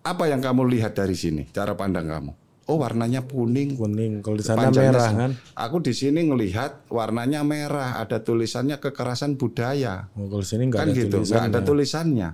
apa 0.02 0.24
yang 0.26 0.42
kamu 0.42 0.66
lihat 0.74 0.98
dari 0.98 1.14
sini 1.14 1.46
cara 1.54 1.78
pandang 1.78 2.08
kamu 2.10 2.32
oh 2.68 2.78
warnanya 2.78 3.24
kuning. 3.24 3.80
Kuning. 3.80 4.20
Kalau 4.22 4.38
di 4.38 4.46
sana 4.46 4.70
merah 4.70 5.12
kan. 5.12 5.32
aku 5.56 5.80
di 5.82 5.96
sini 5.96 6.28
ngelihat 6.28 6.92
warnanya 6.92 7.42
merah. 7.48 7.98
Ada 8.04 8.22
tulisannya 8.22 8.78
kekerasan 8.78 9.40
budaya. 9.40 10.12
Oh, 10.20 10.28
kalau 10.28 10.44
sini 10.44 10.68
nggak 10.68 10.82
kan 10.84 10.88
ada 10.92 11.00
gitu 11.00 11.18
nggak 11.24 11.46
ada 11.52 11.60
tulisannya. 11.64 12.30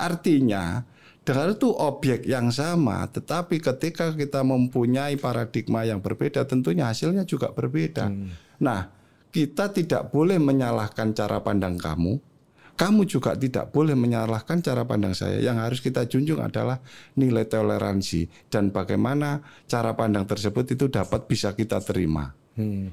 Artinya 0.00 0.86
dengan 1.20 1.52
itu 1.52 1.68
objek 1.68 2.24
yang 2.24 2.48
sama 2.48 3.04
tetapi 3.04 3.60
ketika 3.60 4.16
kita 4.16 4.40
mempunyai 4.40 5.20
paradigma 5.20 5.84
yang 5.84 6.00
berbeda 6.00 6.48
tentunya 6.48 6.88
hasilnya 6.88 7.28
juga 7.28 7.52
berbeda. 7.52 8.08
Nah 8.64 8.88
kita 9.30 9.70
tidak 9.70 10.10
boleh 10.10 10.40
menyalahkan 10.40 11.14
cara 11.14 11.38
pandang 11.44 11.76
kamu 11.78 12.29
kamu 12.80 13.04
juga 13.04 13.36
tidak 13.36 13.68
boleh 13.68 13.92
menyalahkan 13.92 14.64
cara 14.64 14.88
pandang 14.88 15.12
saya 15.12 15.36
yang 15.36 15.60
harus 15.60 15.84
kita 15.84 16.08
junjung 16.08 16.40
adalah 16.40 16.80
nilai 17.20 17.44
toleransi 17.44 18.48
dan 18.48 18.72
bagaimana 18.72 19.44
cara 19.68 19.92
pandang 19.92 20.24
tersebut 20.24 20.64
itu 20.72 20.88
dapat 20.88 21.28
bisa 21.28 21.52
kita 21.52 21.84
terima 21.84 22.32
Hmm. 22.50 22.90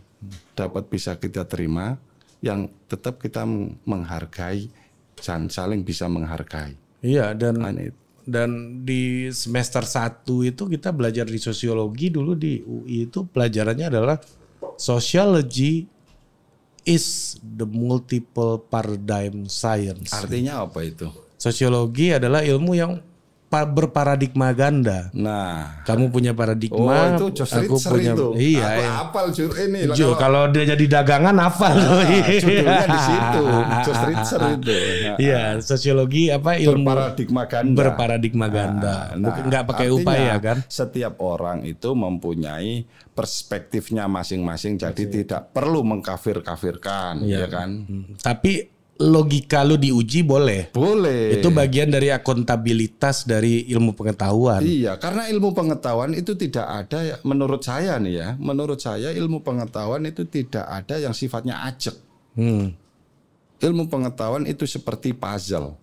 dapat 0.54 0.86
bisa 0.88 1.18
kita 1.18 1.44
terima 1.50 1.98
yang 2.46 2.70
tetap 2.86 3.18
kita 3.18 3.42
meng- 3.44 3.74
menghargai 3.84 4.70
dan 5.18 5.50
saling 5.50 5.82
bisa 5.82 6.06
menghargai. 6.06 6.78
Iya 7.02 7.34
dan 7.34 7.58
Nah, 7.58 7.74
dan 8.28 8.50
di 8.86 9.32
semester 9.34 9.82
1 9.82 10.46
itu 10.46 10.70
kita 10.70 10.94
belajar 10.94 11.26
di 11.26 11.40
sosiologi 11.42 12.14
dulu 12.14 12.38
di 12.38 12.62
UI 12.62 13.10
itu 13.10 13.26
pelajarannya 13.26 13.88
adalah 13.90 14.18
sociology 14.78 15.90
is 16.88 17.36
the 17.44 17.68
multiple 17.68 18.64
paradigm 18.64 19.52
science. 19.52 20.16
Artinya 20.16 20.64
apa 20.64 20.88
itu? 20.88 21.12
Sosiologi 21.36 22.16
adalah 22.16 22.42
ilmu 22.42 22.72
yang 22.74 22.98
berparadigma 23.48 24.52
ganda. 24.52 25.08
Nah, 25.12 25.80
Kamu 25.82 26.12
punya 26.12 26.32
oh 26.32 26.38
paradigma, 26.38 27.16
itu 27.16 27.32
Josh 27.34 27.56
aku 27.56 27.80
Ritzer 27.80 27.92
punya 27.92 28.12
itu. 28.12 28.28
iya. 28.36 28.66
Aku 28.68 28.76
iya. 28.78 28.92
hafal 29.00 29.26
jur 29.32 29.52
ini. 29.56 29.80
Jo, 29.90 30.14
kalau- 30.14 30.20
kalau 30.20 30.44
dia 30.52 30.64
jadi 30.68 30.86
dagangan 31.00 31.36
hafal 31.40 31.74
tuh. 31.74 31.98
Ah, 31.98 32.06
judulnya 32.38 32.86
di 32.86 33.00
situ, 33.00 33.44
Josh 33.84 34.04
Ritzer 34.06 34.42
itu. 34.54 34.76
Nah, 34.76 35.18
Iya, 35.26 35.42
sosiologi 35.60 36.24
apa 36.28 36.52
ilmu 36.56 36.84
Berparadigma 36.86 37.44
ganda. 37.46 37.78
berparadigma 37.78 38.48
ganda. 38.48 38.96
Nah, 39.16 39.26
Bukan 39.32 39.44
nggak 39.48 39.64
pakai 39.66 39.88
artinya 39.88 40.04
upaya 40.04 40.34
kan? 40.38 40.58
Setiap 40.68 41.16
orang 41.18 41.64
itu 41.64 41.90
mempunyai 41.90 42.84
perspektifnya 43.12 44.06
masing-masing, 44.06 44.78
jadi 44.78 45.04
tidak 45.04 45.50
perlu 45.50 45.82
mengkafir-kafirkan, 45.82 47.24
Iya. 47.24 47.44
ya 47.44 47.48
kan? 47.48 47.70
Hmm, 47.82 48.06
Tapi 48.20 48.77
logika 48.98 49.62
lu 49.62 49.78
diuji 49.78 50.26
boleh. 50.26 50.74
Boleh. 50.74 51.38
Itu 51.38 51.54
bagian 51.54 51.94
dari 51.94 52.10
akuntabilitas 52.10 53.30
dari 53.30 53.66
ilmu 53.70 53.94
pengetahuan. 53.94 54.66
Iya, 54.66 54.98
karena 54.98 55.30
ilmu 55.30 55.54
pengetahuan 55.54 56.18
itu 56.18 56.34
tidak 56.34 56.66
ada 56.66 57.00
ya, 57.06 57.16
menurut 57.22 57.62
saya 57.62 58.02
nih 58.02 58.14
ya, 58.14 58.28
menurut 58.42 58.82
saya 58.82 59.14
ilmu 59.14 59.46
pengetahuan 59.46 60.06
itu 60.10 60.26
tidak 60.26 60.66
ada 60.66 60.98
yang 60.98 61.14
sifatnya 61.14 61.62
ajek. 61.70 61.96
Hmm. 62.38 62.74
Ilmu 63.58 63.90
pengetahuan 63.90 64.46
itu 64.46 64.70
seperti 64.70 65.18
puzzle. 65.18 65.74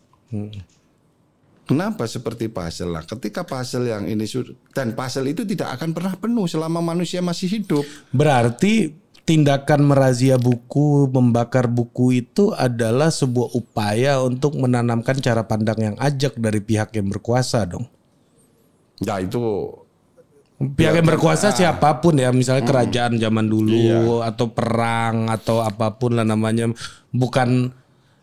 Kenapa 1.64 2.04
seperti 2.04 2.52
puzzle 2.52 2.92
lah? 2.92 3.02
Ketika 3.08 3.42
puzzle 3.42 3.88
yang 3.88 4.04
ini 4.04 4.28
dan 4.76 4.92
puzzle 4.92 5.26
itu 5.26 5.42
tidak 5.48 5.80
akan 5.80 5.96
pernah 5.96 6.14
penuh 6.14 6.46
selama 6.46 6.84
manusia 6.84 7.24
masih 7.24 7.50
hidup. 7.50 7.82
Berarti 8.12 9.03
tindakan 9.24 9.88
merazia 9.88 10.36
buku, 10.36 11.08
membakar 11.08 11.64
buku 11.68 12.24
itu 12.24 12.52
adalah 12.52 13.08
sebuah 13.08 13.56
upaya 13.56 14.20
untuk 14.20 14.56
menanamkan 14.60 15.16
cara 15.20 15.44
pandang 15.48 15.92
yang 15.92 15.96
ajak 15.96 16.36
dari 16.36 16.60
pihak 16.60 16.92
yang 16.96 17.08
berkuasa 17.08 17.64
dong. 17.64 17.88
Ya 19.02 19.18
itu 19.18 19.72
Pihak 20.54 21.02
yang 21.02 21.08
berkuasa 21.10 21.50
siapa 21.50 21.98
pun 21.98 22.14
ya, 22.14 22.30
misalnya 22.30 22.62
kerajaan 22.62 23.18
zaman 23.18 23.50
dulu 23.50 24.22
atau 24.22 24.54
perang 24.54 25.26
atau 25.26 25.58
apa 25.60 25.98
pun 25.98 26.14
lah 26.14 26.22
namanya, 26.22 26.70
bukan 27.10 27.74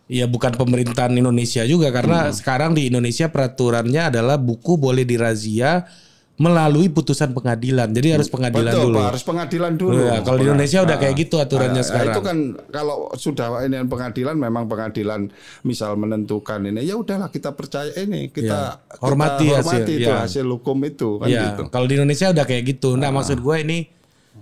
ya 0.07 0.31
bukan 0.31 0.55
pemerintahan 0.55 1.11
Indonesia 1.11 1.67
juga 1.67 1.91
karena 1.91 2.31
sekarang 2.31 2.71
di 2.71 2.87
Indonesia 2.87 3.27
peraturannya 3.27 4.15
adalah 4.15 4.39
buku 4.39 4.79
boleh 4.79 5.03
dirazia 5.03 5.87
melalui 6.41 6.89
putusan 6.89 7.37
pengadilan. 7.37 7.93
Jadi 7.93 8.17
harus 8.17 8.25
pengadilan 8.25 8.73
betul 8.73 8.85
dulu. 8.89 8.97
Pak, 8.97 9.05
harus 9.13 9.23
pengadilan 9.23 9.73
dulu. 9.77 10.01
Ya, 10.01 10.17
kalau 10.25 10.37
di 10.41 10.45
Indonesia 10.49 10.79
udah 10.81 10.97
Ah, 10.97 11.01
kayak 11.05 11.15
gitu 11.21 11.35
aturannya 11.37 11.81
ah, 11.81 11.85
sekarang. 11.85 12.15
Itu 12.17 12.21
kan 12.25 12.37
kalau 12.73 12.97
sudah 13.13 13.47
ini 13.61 13.77
pengadilan 13.85 14.35
memang 14.35 14.65
pengadilan 14.65 15.29
misal 15.61 15.93
menentukan 15.93 16.65
ini 16.65 16.81
ya 16.81 16.97
udahlah 16.97 17.29
kita 17.29 17.53
percaya 17.53 17.93
ini 17.93 18.33
kita 18.33 18.81
Ya, 18.81 18.97
hormati 18.97 19.45
kita 19.45 19.61
hasil, 19.61 19.69
hormati 19.69 19.93
itu 19.93 20.09
ya. 20.09 20.17
hasil 20.25 20.45
hukum 20.49 20.77
itu 20.81 21.09
kan 21.21 21.27
ya, 21.29 21.43
gitu. 21.53 21.63
kalau 21.69 21.85
di 21.85 21.93
Indonesia 21.93 22.27
udah 22.33 22.45
kayak 22.49 22.63
gitu. 22.65 22.89
Nah, 22.97 23.13
maksud 23.13 23.37
gue 23.37 23.55
ini 23.61 23.77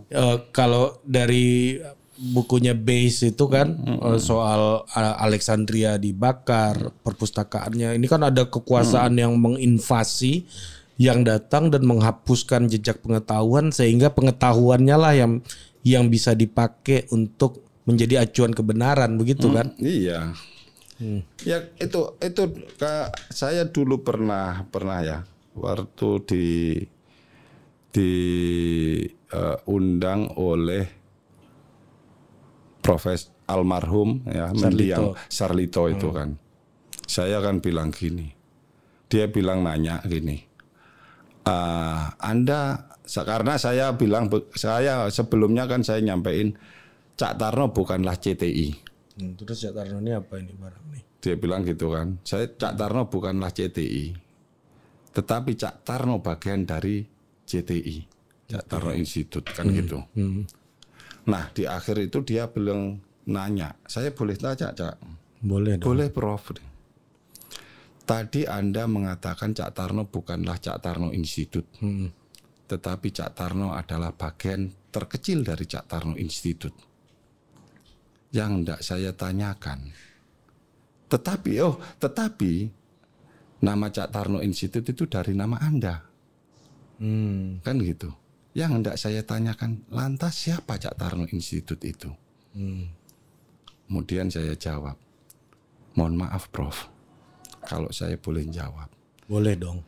eh, 0.09 0.37
kalau 0.55 0.95
dari 1.03 1.75
bukunya 2.19 2.75
base 2.75 3.31
itu 3.31 3.45
kan 3.47 3.75
eh, 3.79 4.19
soal 4.19 4.87
eh, 4.87 5.15
Alexandria 5.19 5.95
dibakar, 5.95 6.95
perpustakaannya. 7.03 7.95
Ini 7.95 8.05
kan 8.07 8.23
ada 8.23 8.47
kekuasaan 8.47 9.15
yang 9.15 9.35
menginvasi 9.35 10.47
yang 10.99 11.23
datang 11.23 11.71
dan 11.71 11.87
menghapuskan 11.87 12.67
jejak 12.67 12.99
pengetahuan 12.99 13.71
sehingga 13.71 14.11
pengetahuannya 14.11 14.97
lah 14.99 15.15
yang 15.15 15.39
yang 15.87 16.11
bisa 16.11 16.35
dipakai 16.35 17.07
untuk 17.15 17.63
menjadi 17.87 18.27
acuan 18.27 18.51
kebenaran 18.51 19.15
begitu 19.15 19.47
kan? 19.55 19.71
Iya. 19.79 20.35
Ya 21.47 21.63
itu 21.79 22.19
itu 22.19 22.43
Kak, 22.75 23.31
saya 23.31 23.63
dulu 23.63 24.03
pernah 24.03 24.67
pernah 24.67 24.99
ya 24.99 25.23
waktu 25.55 26.09
di 26.27 26.75
diundang 27.95 29.15
oleh 30.35 30.99
Profes 32.83 33.31
almarhum 33.47 34.27
ya 34.27 34.51
mendiang 34.51 35.15
Sarlito 35.31 35.87
itu 35.87 36.11
kan. 36.11 36.35
Saya 37.07 37.39
kan 37.39 37.63
bilang 37.63 37.95
gini. 37.95 38.35
Dia 39.07 39.31
bilang 39.31 39.63
nanya 39.63 40.03
gini. 40.03 40.48
"Ah, 41.49 42.13
anda 42.21 42.93
karena 43.09 43.57
saya 43.57 43.97
bilang 43.97 44.29
saya 44.53 45.09
sebelumnya 45.09 45.65
kan 45.65 45.81
saya 45.81 45.97
nyampein 46.05 46.53
Cak 47.17 47.41
Tarno 47.41 47.73
bukanlah 47.73 48.15
CTI. 48.15 48.69
Hmm, 49.19 49.33
terus 49.35 49.65
Cak 49.65 49.73
Tarno 49.75 49.97
ini 49.99 50.13
apa 50.13 50.37
ini 50.37 50.53
barang 50.53 50.85
nih? 50.93 51.03
Dia 51.19 51.35
bilang 51.35 51.65
gitu 51.65 51.91
kan. 51.91 52.21
Saya 52.23 52.47
Cak 52.47 52.77
Tarno 52.79 53.09
bukanlah 53.11 53.51
CTI. 53.51 54.15
Tetapi 55.11 55.51
Cak 55.57 55.83
Tarno 55.83 56.21
bagian 56.23 56.63
dari 56.63 57.03
CTI. 57.43 57.97
Cak 58.47 58.63
Tarno 58.69 58.95
Institute 58.95 59.51
kan 59.51 59.67
gitu. 59.73 59.99
Nah, 61.27 61.43
di 61.51 61.67
akhir 61.67 61.99
itu 61.99 62.23
dia 62.23 62.47
bilang 62.47 63.03
nanya, 63.27 63.75
"Saya 63.83 64.15
boleh 64.15 64.39
tanya, 64.39 64.71
Cak?" 64.71 64.95
Boleh 65.43 65.75
dong. 65.75 65.91
Boleh, 65.91 66.07
Prof. 66.11 66.55
Tadi 68.09 68.41
Anda 68.49 68.89
mengatakan 68.89 69.53
Cak 69.53 69.77
Tarno 69.77 70.09
bukanlah 70.09 70.57
Cak 70.57 70.81
Tarno 70.81 71.13
Institute. 71.13 71.69
Tetapi 72.65 73.07
Cak 73.13 73.37
Tarno 73.37 73.77
adalah 73.77 74.09
bagian 74.09 74.65
terkecil 74.89 75.45
dari 75.45 75.69
Cak 75.69 75.85
Tarno 75.85 76.17
Institute. 76.17 76.73
Yang 78.33 78.49
hendak 78.49 78.79
saya 78.81 79.13
tanyakan. 79.13 79.93
Tetapi, 81.05 81.51
oh, 81.61 81.77
tetapi 82.01 82.73
nama 83.61 83.93
Cak 83.93 84.09
Tarno 84.09 84.41
Institute 84.41 84.89
itu 84.89 85.05
dari 85.05 85.37
nama 85.37 85.61
Anda. 85.61 86.01
Hmm. 86.97 87.61
Kan 87.61 87.77
gitu. 87.77 88.09
Yang 88.57 88.71
hendak 88.73 88.95
saya 88.97 89.21
tanyakan, 89.21 89.85
lantas 89.93 90.33
siapa 90.33 90.81
Cak 90.81 90.97
Tarno 90.97 91.29
Institute 91.29 91.85
itu? 91.85 92.09
Kemudian 93.85 94.33
saya 94.33 94.57
jawab, 94.57 94.97
mohon 95.93 96.17
maaf 96.17 96.49
Prof, 96.49 96.89
kalau 97.65 97.91
saya 97.91 98.15
boleh 98.19 98.47
jawab. 98.47 98.87
Boleh 99.29 99.55
dong. 99.59 99.79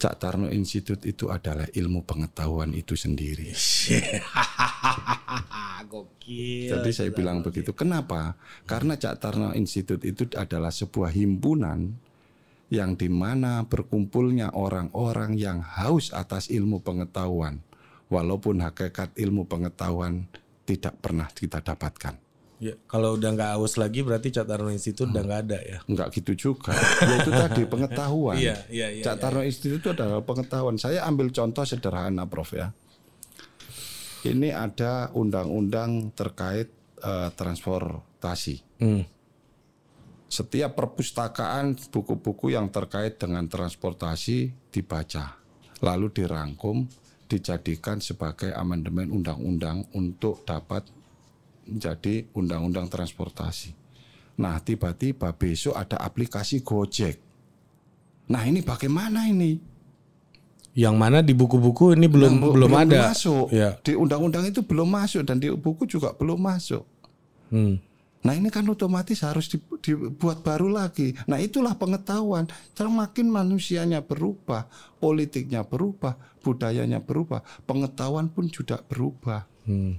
Cak 0.00 0.16
Tarno 0.16 0.48
Institute 0.48 1.04
itu 1.04 1.28
adalah 1.28 1.68
ilmu 1.68 2.08
pengetahuan 2.08 2.72
itu 2.72 2.96
sendiri. 2.96 3.52
Gokil. 5.90 6.72
Jadi 6.72 6.90
saya 6.96 7.10
bilang 7.12 7.44
begitu. 7.44 7.76
Kenapa? 7.76 8.32
Karena 8.64 8.96
Cak 8.96 9.20
Tarno 9.20 9.52
Institute 9.52 10.00
itu 10.08 10.24
adalah 10.40 10.72
sebuah 10.72 11.12
himpunan 11.12 11.92
yang 12.72 12.96
di 12.96 13.12
mana 13.12 13.66
berkumpulnya 13.66 14.54
orang-orang 14.54 15.36
yang 15.36 15.60
haus 15.60 16.14
atas 16.14 16.48
ilmu 16.48 16.80
pengetahuan, 16.80 17.60
walaupun 18.08 18.62
hakikat 18.62 19.10
ilmu 19.18 19.50
pengetahuan 19.50 20.30
tidak 20.64 20.96
pernah 21.02 21.26
kita 21.28 21.60
dapatkan. 21.60 22.29
Ya, 22.60 22.76
kalau 22.84 23.16
udah 23.16 23.32
nggak 23.32 23.56
aus 23.56 23.80
lagi 23.80 24.04
berarti 24.04 24.36
Cak 24.36 24.44
Tarno 24.44 24.68
Institute 24.68 25.08
udah 25.08 25.24
nggak 25.24 25.40
ada 25.48 25.58
ya. 25.64 25.78
Enggak 25.88 26.12
gitu 26.12 26.36
juga. 26.36 26.76
Ya 26.76 27.14
itu 27.24 27.32
tadi 27.32 27.62
pengetahuan. 27.64 28.36
Iya, 28.36 28.56
iya, 28.68 28.86
iya, 28.92 29.00
Cak 29.00 29.16
Tarno 29.16 29.40
Institute 29.40 29.80
itu 29.80 29.90
adalah 29.96 30.20
pengetahuan. 30.20 30.76
Saya 30.76 31.08
ambil 31.08 31.32
contoh 31.32 31.64
sederhana, 31.64 32.28
Prof 32.28 32.52
ya. 32.52 32.68
Ini 34.28 34.52
ada 34.52 35.08
undang-undang 35.16 36.12
terkait 36.12 36.68
eh, 37.00 37.28
transportasi. 37.32 38.60
Hmm. 38.76 39.08
Setiap 40.28 40.76
perpustakaan 40.76 41.80
buku-buku 41.88 42.52
yang 42.52 42.68
terkait 42.68 43.16
dengan 43.16 43.48
transportasi 43.48 44.52
dibaca, 44.68 45.40
lalu 45.80 46.12
dirangkum, 46.12 46.84
dijadikan 47.24 48.04
sebagai 48.04 48.52
amandemen 48.52 49.08
undang-undang 49.10 49.88
untuk 49.96 50.44
dapat 50.44 50.99
menjadi 51.70 52.26
undang-undang 52.34 52.90
transportasi. 52.90 53.72
Nah, 54.40 54.58
tiba-tiba 54.58 55.30
besok 55.36 55.76
ada 55.76 56.00
aplikasi 56.00 56.64
Gojek. 56.66 57.20
Nah, 58.30 58.42
ini 58.46 58.62
bagaimana 58.62 59.26
ini? 59.28 59.58
Yang 60.70 60.94
mana 60.96 61.18
di 61.18 61.34
buku-buku 61.34 61.98
ini 61.98 62.06
belum 62.06 62.38
Bu- 62.38 62.54
belum, 62.54 62.72
ada. 62.78 63.10
masuk. 63.10 63.50
Ya. 63.50 63.74
Di 63.82 63.98
undang-undang 63.98 64.46
itu 64.46 64.62
belum 64.62 64.86
masuk 64.86 65.26
dan 65.26 65.42
di 65.42 65.50
buku 65.50 65.82
juga 65.86 66.14
belum 66.14 66.38
masuk. 66.38 66.86
Hmm. 67.50 67.82
Nah 68.20 68.36
ini 68.36 68.52
kan 68.52 68.68
otomatis 68.68 69.24
harus 69.24 69.48
di- 69.48 69.64
dibuat 69.80 70.44
baru 70.44 70.68
lagi. 70.68 71.16
Nah 71.24 71.40
itulah 71.40 71.72
pengetahuan. 71.74 72.46
Semakin 72.76 73.26
manusianya 73.32 74.04
berubah, 74.04 74.68
politiknya 75.00 75.64
berubah, 75.64 76.20
budayanya 76.44 77.00
berubah, 77.00 77.40
pengetahuan 77.64 78.28
pun 78.28 78.46
juga 78.52 78.84
berubah. 78.86 79.48
Dan 79.64 79.96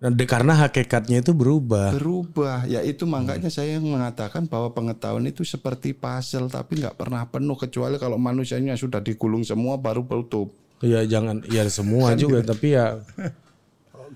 de- 0.00 0.28
karena 0.28 0.56
hakikatnya 0.56 1.20
itu 1.20 1.36
berubah. 1.36 1.92
Berubah. 1.92 2.64
Ya 2.64 2.80
itu 2.80 3.04
makanya 3.04 3.52
saya 3.52 3.76
mengatakan 3.76 4.48
bahwa 4.48 4.72
pengetahuan 4.72 5.28
itu 5.28 5.44
seperti 5.44 5.92
puzzle 5.92 6.48
tapi 6.48 6.80
nggak 6.80 6.96
pernah 6.96 7.28
penuh 7.28 7.60
kecuali 7.60 8.00
kalau 8.00 8.16
manusianya 8.16 8.80
sudah 8.80 9.04
digulung 9.04 9.44
semua 9.44 9.76
baru 9.76 10.08
tutup. 10.08 10.56
Ya 10.80 11.04
jangan 11.04 11.44
ya 11.52 11.68
semua 11.68 12.16
juga 12.16 12.40
tapi 12.40 12.72
ya 12.72 13.04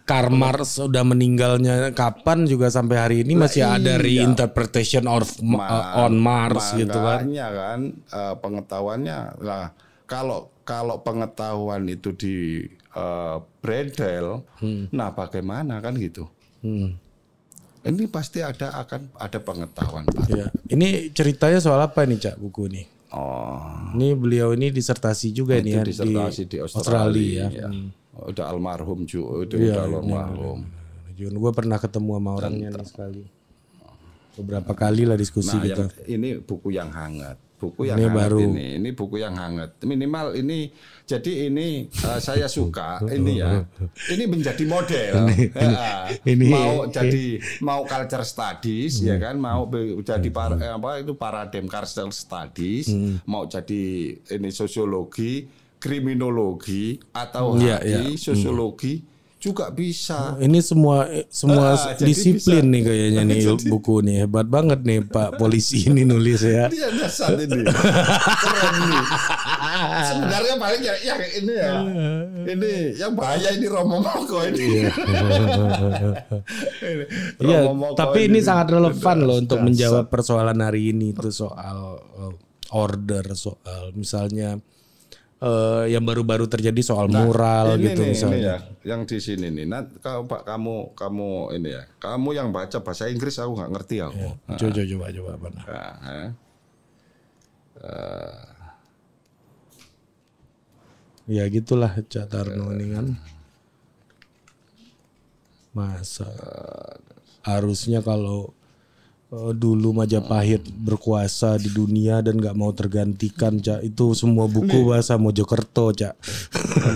Karmar 0.04 0.68
sudah 0.68 1.00
meninggalnya 1.00 1.94
kapan 1.96 2.44
juga 2.44 2.68
sampai 2.68 2.96
hari 2.98 3.16
ini 3.24 3.40
masih 3.40 3.64
ada 3.64 3.96
iya. 3.96 4.02
reinterpretation 4.02 5.08
of 5.08 5.24
ma- 5.40 5.64
uh, 5.64 6.04
on 6.04 6.20
Mars 6.20 6.76
gitu 6.76 6.92
kan. 6.92 7.24
Makanya 7.24 7.48
kan 7.52 7.80
eh, 8.12 8.34
pengetahuannya 8.36 9.18
lah 9.40 9.72
kalau 10.04 10.52
kalau 10.64 11.00
pengetahuan 11.00 11.88
itu 11.88 12.12
di 12.16 12.36
eh, 12.94 13.36
bredel, 13.58 14.42
Hmm. 14.58 14.86
nah 14.88 15.10
bagaimana 15.10 15.78
kan 15.78 15.94
gitu? 15.94 16.30
Ini 17.84 18.08
pasti 18.08 18.40
ada 18.40 18.72
akan 18.78 19.12
ada 19.14 19.38
pengetahuan 19.38 20.06
Pak. 20.06 20.24
Ya. 20.26 20.48
Ini 20.66 21.12
ceritanya 21.12 21.60
soal 21.60 21.76
apa 21.78 22.02
nih 22.02 22.16
Cak 22.18 22.36
buku 22.38 22.72
ini? 22.72 22.82
Oh, 23.12 23.60
Ini 23.94 24.16
beliau 24.16 24.50
ini 24.50 24.70
disertasi 24.70 25.30
juga 25.30 25.54
nih 25.56 25.70
itu 25.70 25.76
ya 25.76 25.84
disertasi 25.84 26.42
di, 26.44 26.56
Australia. 26.58 27.46
Australia. 27.46 27.46
ya. 27.52 27.68
Udah 28.24 28.44
almarhum 28.48 29.04
juga, 29.04 29.44
udah, 29.44 29.56
Iya, 29.56 29.70
udah 29.70 29.82
almarhum. 29.84 30.58
Jun, 31.14 31.30
gue 31.30 31.52
pernah 31.52 31.78
ketemu 31.78 32.10
sama 32.12 32.30
orangnya 32.32 32.68
nih 32.72 32.86
sekali. 32.88 33.22
Beberapa 34.34 34.72
kali 34.72 35.06
lah 35.06 35.14
diskusi 35.14 35.54
Nah, 35.54 35.62
gitu. 35.62 35.82
yang, 35.84 35.90
ini 36.08 36.28
buku 36.38 36.68
yang 36.70 36.90
hangat. 36.90 37.38
Buku 37.64 37.80
yang 37.82 37.96
Ini 37.96 38.04
hangat 38.06 38.20
baru. 38.20 38.38
ini. 38.42 38.66
Ini 38.76 38.88
buku 38.92 39.16
yang 39.16 39.34
hangat. 39.34 39.70
Minimal 39.82 40.26
ini 40.34 40.68
jadi 41.02 41.48
ini 41.48 41.66
eh, 41.88 42.18
saya 42.18 42.44
suka 42.46 43.00
ini 43.08 43.40
ya. 43.40 43.64
Ini 44.06 44.24
menjadi 44.26 44.64
model. 44.64 45.12
Ya. 45.48 46.12
ini- 46.24 46.46
mau 46.46 46.84
jadi 46.86 47.24
mau 47.60 47.80
culture 47.82 48.22
studies 48.22 49.00
ya 49.00 49.16
kan, 49.16 49.36
mau 49.36 49.64
jadi 49.98 50.28
par- 50.28 50.56
eh, 50.56 50.68
apa 50.70 51.00
itu 51.00 51.12
paradigm 51.14 51.64
culture 51.64 52.10
studies, 52.10 52.92
mau 53.24 53.44
jadi 53.44 53.82
ini 54.30 54.48
sosiologi, 54.50 55.48
kriminologi 55.78 57.00
atau 57.10 57.56
Iya, 57.56 57.80
HI, 57.80 58.16
sosiologi 58.18 59.00
juga 59.44 59.68
bisa. 59.68 60.40
Ini 60.40 60.56
semua 60.58 61.04
semua 61.28 61.76
Ah, 61.76 61.92
jadi 61.92 62.08
disiplin 62.08 62.64
bisa. 62.64 62.72
nih 62.72 62.80
kayaknya 62.80 63.22
nih 63.22 63.40
buku 63.72 64.00
nih 64.00 64.24
hebat 64.24 64.48
banget 64.48 64.80
nih 64.80 65.04
Pak 65.04 65.36
polisi 65.36 65.84
ini 65.84 66.02
nulis 66.02 66.40
ya. 66.40 66.72
Dia 66.72 66.88
dasar 66.90 67.36
ini. 67.36 67.60
Keren 68.42 68.74
nih. 68.88 69.04
Sebenarnya 70.04 70.54
paling 70.56 70.80
ya, 70.80 70.94
yang 71.04 71.20
ini 71.34 71.52
ya. 71.52 71.72
Ini 72.44 72.72
yang 72.96 73.12
bahaya 73.12 73.52
ini 73.52 73.66
Romo 73.66 74.00
Moko 74.00 74.40
ini. 74.44 74.88
Ini, 76.80 77.04
Iya, 77.40 77.58
Moko 77.70 77.94
tapi 77.94 78.28
ini 78.28 78.40
sangat 78.40 78.72
relevan 78.72 79.16
loh 79.20 79.36
untuk 79.38 79.60
dasar. 79.60 79.66
menjawab 79.68 80.04
persoalan 80.08 80.58
hari 80.58 80.90
ini 80.90 81.12
itu 81.12 81.28
soal 81.28 82.00
uh, 82.00 82.32
order, 82.72 83.24
soal 83.34 83.92
misalnya 83.92 84.56
eh, 85.42 85.84
yang 85.90 86.04
baru-baru 86.06 86.46
terjadi 86.46 86.80
soal 86.84 87.10
Nah, 87.10 87.26
ini 87.74 87.90
gitu 87.90 88.02
nih, 88.02 88.10
misalnya. 88.14 88.36
Ini 88.36 88.46
ya, 88.46 88.58
yang 88.94 89.00
di 89.08 89.18
sini 89.18 89.48
nih. 89.50 89.66
Nah, 89.66 89.82
kau 89.98 90.28
Pak 90.28 90.46
kamu 90.46 90.94
kamu 90.94 91.30
ini 91.58 91.70
ya. 91.74 91.82
Kamu 91.98 92.28
yang 92.36 92.52
baca 92.54 92.78
bahasa 92.84 93.10
Inggris 93.10 93.40
aku 93.40 93.58
nggak 93.58 93.72
ngerti 93.74 93.96
aku. 94.04 94.26
Coba 94.54 94.70
coba 94.70 94.86
coba 94.86 95.06
coba 95.10 95.32
mana? 95.40 95.62
Nah, 95.64 95.94
ya. 96.04 96.26
Ya 101.24 101.44
gitulah 101.48 101.88
Cak 102.04 102.28
Tarno 102.28 102.68
ini 102.76 102.86
kan. 102.92 103.06
Masa 105.72 106.28
harusnya 107.40 108.04
kalau 108.04 108.52
dulu 109.54 109.92
Majapahit 109.96 110.64
berkuasa 110.64 111.58
di 111.58 111.70
dunia 111.70 112.22
dan 112.24 112.38
nggak 112.40 112.56
mau 112.56 112.72
tergantikan, 112.72 113.58
Cak. 113.60 113.82
Itu 113.84 114.14
semua 114.16 114.48
buku 114.48 114.88
bahasa 114.88 115.18
Mojokerto, 115.20 115.92
Cak. 115.92 116.14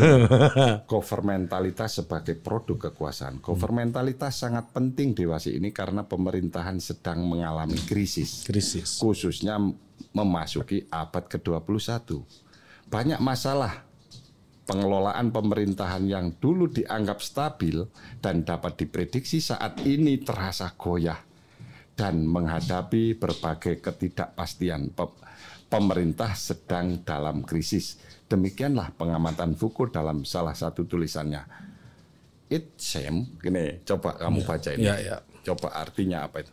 Governmentalitas 0.92 2.02
sebagai 2.02 2.38
produk 2.38 2.90
kekuasaan. 2.90 3.42
Governmentalitas 3.44 4.40
sangat 4.40 4.70
penting 4.72 5.12
dewasa 5.12 5.52
ini 5.52 5.74
karena 5.74 6.06
pemerintahan 6.06 6.78
sedang 6.80 7.26
mengalami 7.26 7.78
krisis. 7.84 8.48
Krisis. 8.48 8.98
Khususnya 8.98 9.60
memasuki 10.16 10.88
abad 10.88 11.28
ke-21. 11.28 12.18
Banyak 12.88 13.20
masalah 13.20 13.84
pengelolaan 14.64 15.32
pemerintahan 15.32 16.04
yang 16.04 16.36
dulu 16.36 16.68
dianggap 16.68 17.24
stabil 17.24 17.84
dan 18.20 18.44
dapat 18.44 18.76
diprediksi 18.76 19.40
saat 19.40 19.80
ini 19.84 20.20
terasa 20.20 20.72
goyah 20.76 21.27
dan 21.98 22.22
menghadapi 22.22 23.18
berbagai 23.18 23.82
ketidakpastian 23.82 24.94
Pe- 24.94 25.18
pemerintah 25.66 26.30
sedang 26.38 27.02
dalam 27.02 27.42
krisis. 27.42 27.98
Demikianlah 28.30 28.94
pengamatan 28.94 29.58
Foucault 29.58 29.90
dalam 29.90 30.22
salah 30.22 30.54
satu 30.54 30.86
tulisannya. 30.86 31.42
It 32.48 32.78
seems, 32.78 33.34
gini, 33.42 33.82
coba 33.82 34.14
kamu 34.14 34.46
baca 34.46 34.70
ini. 34.72 34.86
Ya, 34.86 34.96
ya. 35.02 35.16
Coba 35.42 35.74
artinya 35.74 36.24
apa 36.24 36.46
itu? 36.46 36.52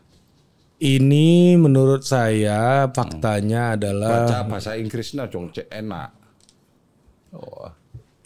Ini 0.76 1.56
menurut 1.56 2.04
saya 2.04 2.92
faktanya 2.92 3.80
adalah 3.80 4.28
Baca 4.28 4.44
bahasa 4.44 4.76
Inggrisnya 4.76 5.32
dong, 5.32 5.54
cek 5.56 5.72
enak. 5.72 6.12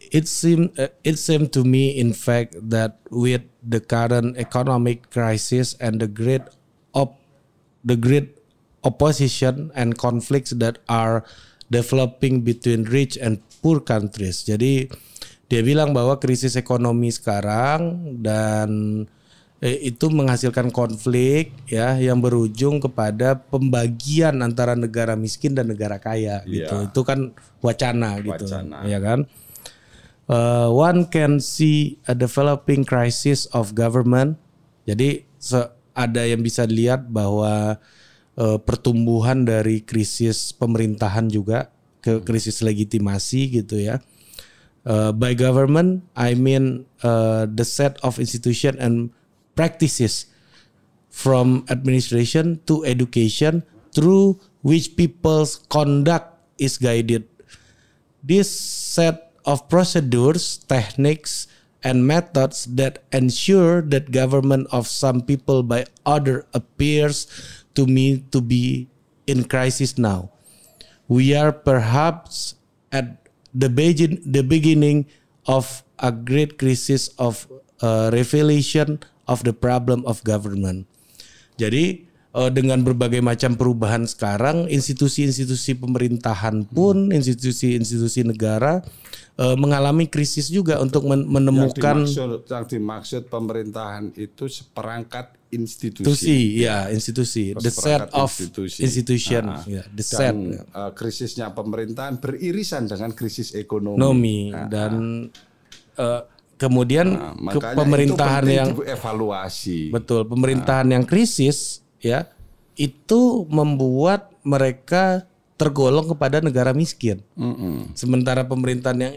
it 0.10 0.25
seem 0.25 0.73
uh, 0.77 0.89
it 1.05 1.21
seemed 1.21 1.53
to 1.53 1.62
me 1.62 1.93
in 1.93 2.13
fact 2.13 2.58
that 2.58 2.97
with 3.13 3.45
the 3.62 3.77
current 3.77 4.38
economic 4.38 5.10
crisis 5.13 5.77
and 5.77 6.01
the 6.01 6.10
great 6.10 6.41
op 6.95 7.19
the 7.86 7.95
great 7.95 8.36
opposition 8.84 9.71
and 9.75 9.99
conflicts 9.99 10.56
that 10.56 10.80
are 10.88 11.23
developing 11.69 12.41
between 12.41 12.88
rich 12.88 13.19
and 13.19 13.43
poor 13.62 13.84
countries. 13.84 14.47
Jadi 14.47 14.89
dia 15.49 15.62
bilang 15.65 15.91
bahwa 15.93 16.17
krisis 16.21 16.56
ekonomi 16.56 17.10
sekarang 17.10 18.13
dan 18.21 18.69
eh, 19.60 19.91
itu 19.91 20.08
menghasilkan 20.08 20.71
konflik 20.71 21.52
ya 21.67 21.97
yang 21.99 22.21
berujung 22.23 22.80
kepada 22.80 23.38
pembagian 23.38 24.39
antara 24.45 24.73
negara 24.78 25.17
miskin 25.17 25.54
dan 25.58 25.69
negara 25.69 25.99
kaya 25.99 26.41
gitu. 26.45 26.75
Iya. 26.86 26.89
Itu 26.89 27.02
kan 27.04 27.34
wacana 27.60 28.21
gitu. 28.21 28.45
Wacana. 28.47 28.86
Ya 28.88 28.99
kan? 29.02 29.28
Uh, 30.30 30.69
one 30.69 31.10
can 31.10 31.41
see 31.41 31.97
a 32.06 32.13
developing 32.13 32.86
crisis 32.86 33.49
of 33.49 33.73
government. 33.73 34.38
Jadi 34.86 35.25
se- 35.41 35.73
ada 36.00 36.24
yang 36.24 36.40
bisa 36.40 36.64
dilihat 36.64 37.12
bahwa 37.12 37.76
uh, 38.40 38.58
pertumbuhan 38.64 39.44
dari 39.44 39.84
krisis 39.84 40.56
pemerintahan 40.56 41.28
juga 41.28 41.68
ke 42.00 42.24
krisis 42.24 42.64
legitimasi 42.64 43.60
gitu 43.60 43.76
ya. 43.76 44.00
Uh, 44.88 45.12
by 45.12 45.36
government, 45.36 46.08
I 46.16 46.40
mean 46.40 46.88
uh, 47.04 47.44
the 47.52 47.68
set 47.68 48.00
of 48.00 48.16
institution 48.16 48.80
and 48.80 49.12
practices 49.60 50.32
from 51.12 51.68
administration 51.68 52.64
to 52.64 52.88
education 52.88 53.68
through 53.92 54.40
which 54.64 54.96
people's 54.96 55.60
conduct 55.68 56.32
is 56.56 56.80
guided. 56.80 57.28
This 58.24 58.48
set 58.48 59.36
of 59.44 59.68
procedures, 59.68 60.64
techniques, 60.64 61.52
and 61.84 62.06
methods 62.06 62.68
that 62.76 63.04
ensure 63.12 63.82
that 63.82 64.12
government 64.12 64.68
of 64.72 64.88
some 64.88 65.22
people 65.22 65.63
by 65.63 65.86
other 66.06 66.46
appears 66.54 67.28
to 67.76 67.88
me 67.88 68.24
to 68.32 68.42
be 68.42 68.88
in 69.28 69.46
crisis 69.46 69.98
now. 69.98 70.32
We 71.08 71.34
are 71.34 71.52
perhaps 71.52 72.56
at 72.92 73.30
the 73.56 73.70
begin 73.70 74.20
the 74.26 74.44
beginning 74.44 75.08
of 75.48 75.82
a 75.98 76.12
great 76.12 76.60
crisis 76.60 77.10
of 77.18 77.48
uh, 77.82 78.12
revelation 78.13 79.00
of 79.28 79.44
the 79.48 79.54
problem 79.54 80.04
of 80.06 80.22
government. 80.28 80.86
Jadi 81.60 82.09
eh, 82.32 82.50
dengan 82.50 82.80
berbagai 82.80 83.20
macam 83.20 83.54
perubahan 83.54 84.04
sekarang, 84.04 84.68
institusi-institusi 84.68 85.74
pemerintahan 85.76 86.65
pun, 86.65 87.10
institusi-institusi 87.10 88.24
negara 88.24 88.82
eh, 89.36 89.56
mengalami 89.56 90.06
krisis 90.06 90.48
juga 90.48 90.78
untuk 90.78 91.04
men- 91.04 91.22
Yang 91.22 91.32
menemukan 91.32 91.98
dimaksud, 92.04 92.30
yang 92.46 92.65
dimaksud 92.65 93.22
pemerintahan 93.28 94.04
itu 94.13 94.46
seperangkat 94.46 95.34
institusi. 95.50 96.06
institusi, 96.06 96.39
ya 96.62 96.78
institusi, 96.89 97.44
the 97.58 97.74
set 97.74 98.06
of 98.13 98.30
institusi. 98.30 98.86
institution, 98.86 99.44
Ah, 99.50 99.63
ya, 99.65 99.82
the 99.89 100.04
set 100.04 100.30
Dan 100.30 100.36
eh, 100.60 100.92
krisisnya 100.94 101.50
pemerintahan 101.50 102.20
beririsan 102.20 102.86
dengan 102.86 103.10
krisis 103.12 103.54
ekonomi. 103.54 103.98
ekonomi 103.98 104.39
dan 104.70 104.94
eh, 105.96 106.22
kemudian 106.56 107.08
Nah, 107.10 107.34
ke 107.50 107.60
pemerintahan 107.74 108.44
yang 108.46 108.70
dievaluasi. 108.76 109.89
Betul, 109.89 110.28
pemerintahan 110.28 110.92
yang 110.92 111.04
krisis 111.04 111.82
ya 112.00 112.28
itu 112.80 113.44
membuat 113.52 114.32
mereka 114.42 115.28
tergolong 115.60 116.08
kepada 116.08 116.40
negara 116.40 116.72
miskin. 116.72 117.20
Sementara 117.92 118.48
pemerintahan 118.48 118.96
yang 118.96 119.16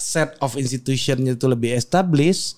set 0.00 0.32
of 0.40 0.56
institution 0.56 1.20
itu 1.28 1.44
lebih 1.44 1.76
established 1.76 2.56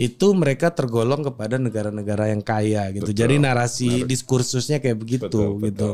itu 0.00 0.32
mereka 0.32 0.72
tergolong 0.72 1.20
kepada 1.22 1.60
negara-negara 1.60 2.32
yang 2.32 2.40
kaya 2.40 2.88
gitu. 2.96 3.12
Jadi 3.12 3.36
narasi 3.36 4.08
diskursusnya 4.08 4.80
kayak 4.80 4.96
begitu 4.96 5.28
Betul, 5.28 5.60
gitu. 5.60 5.90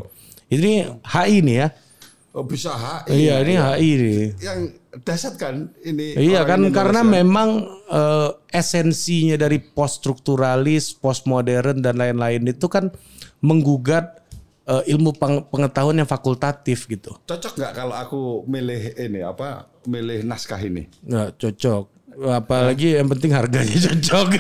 Ini 0.47 1.03
HI 1.03 1.43
nih 1.43 1.57
ya. 1.59 1.69
Oh, 2.31 2.47
bisa 2.47 2.71
HI. 2.71 3.27
Iya, 3.27 3.35
ini 3.43 3.55
HI 3.59 3.91
nih. 3.99 4.27
Yang 4.39 4.61
dasar 5.03 5.35
kan 5.35 5.75
ini. 5.83 6.15
Iya 6.15 6.47
kan 6.47 6.63
Indonesia. 6.63 6.79
karena 6.79 7.01
memang 7.03 7.51
eh, 7.91 8.31
esensinya 8.55 9.35
dari 9.35 9.59
post 9.59 9.99
strukturalis, 9.99 10.95
postmodern 10.95 11.83
dan 11.83 11.99
lain-lain 11.99 12.47
itu 12.47 12.71
kan 12.71 12.95
menggugat 13.43 14.23
eh, 14.63 14.95
ilmu 14.95 15.11
peng- 15.19 15.43
pengetahuan 15.51 15.99
yang 15.99 16.07
fakultatif 16.07 16.87
gitu. 16.87 17.19
cocok 17.27 17.53
nggak 17.59 17.73
kalau 17.75 17.99
aku 17.99 18.21
milih 18.47 18.95
ini 18.95 19.27
apa? 19.27 19.67
Milih 19.91 20.23
naskah 20.23 20.63
ini. 20.63 20.87
Nggak 21.03 21.35
cocok. 21.35 21.85
Apalagi 22.21 23.01
yang 23.01 23.09
penting 23.09 23.33
harganya 23.33 23.73
cocok. 23.73 24.29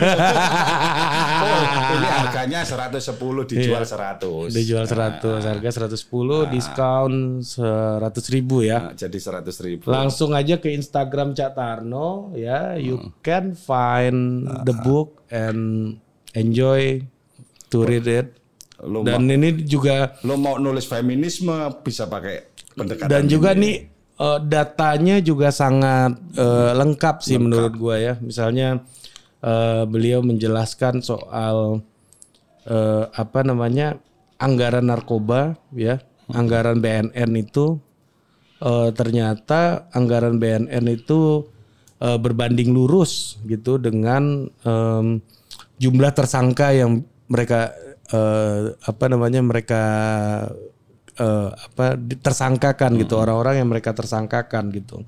Oh, 1.40 1.62
ini 1.96 2.08
harganya 2.08 2.60
110 2.62 3.16
dijual 3.48 3.82
100. 3.82 4.20
Iya. 4.20 4.52
Dijual 4.52 4.84
100, 4.84 5.40
harga 5.40 5.68
110, 5.88 6.52
diskon 6.52 7.40
100 7.40 8.34
ribu 8.36 8.60
ya. 8.60 8.92
Nah, 8.92 8.94
jadi 8.94 9.18
100 9.18 9.48
ribu. 9.64 9.88
Langsung 9.88 10.36
aja 10.36 10.60
ke 10.60 10.68
Instagram 10.70 11.32
Cak 11.32 11.56
Tarno 11.56 12.36
ya, 12.36 12.76
you 12.76 13.00
can 13.24 13.56
find 13.56 14.44
the 14.68 14.76
book 14.84 15.24
and 15.32 15.96
enjoy 16.36 17.00
to 17.72 17.82
read 17.82 18.04
it. 18.04 18.36
Lo, 18.80 19.04
Dan 19.04 19.28
ini 19.28 19.64
juga 19.64 20.16
lo 20.24 20.36
mau 20.36 20.56
nulis 20.56 20.84
feminisme 20.84 21.52
bisa 21.80 22.08
pakai 22.08 22.48
pendekatan 22.72 23.08
dan 23.12 23.22
juga 23.28 23.52
ini. 23.52 23.60
nih 23.60 23.76
eh, 24.20 24.38
datanya 24.44 25.16
juga 25.24 25.48
sangat 25.48 26.20
eh, 26.36 26.72
lengkap 26.76 27.16
sih 27.24 27.40
menurut 27.40 27.72
gua 27.80 27.96
ya. 27.96 28.14
Misalnya 28.20 28.84
eh, 29.40 29.82
beliau 29.88 30.20
menjelaskan 30.20 31.00
soal 31.00 31.80
eh, 32.68 33.04
apa 33.08 33.40
namanya 33.40 33.96
anggaran 34.36 34.88
narkoba 34.88 35.56
ya, 35.72 36.00
anggaran 36.32 36.84
BNN 36.84 37.30
itu 37.40 37.80
eh, 38.60 38.90
ternyata 38.92 39.88
anggaran 39.96 40.36
BNN 40.36 40.84
itu 40.92 41.48
eh, 42.00 42.18
berbanding 42.20 42.72
lurus 42.72 43.40
gitu 43.48 43.80
dengan 43.80 44.48
em, 44.64 45.20
jumlah 45.80 46.12
tersangka 46.12 46.76
yang 46.76 47.04
mereka 47.28 47.72
eh, 48.12 48.76
apa 48.84 49.04
namanya 49.08 49.40
mereka 49.40 49.82
eh, 51.20 51.48
apa 51.52 52.00
tersangkakan 52.24 52.96
gitu 52.96 53.20
orang-orang 53.20 53.60
yang 53.60 53.68
mereka 53.68 53.92
tersangkakan 53.92 54.72
gitu. 54.72 55.04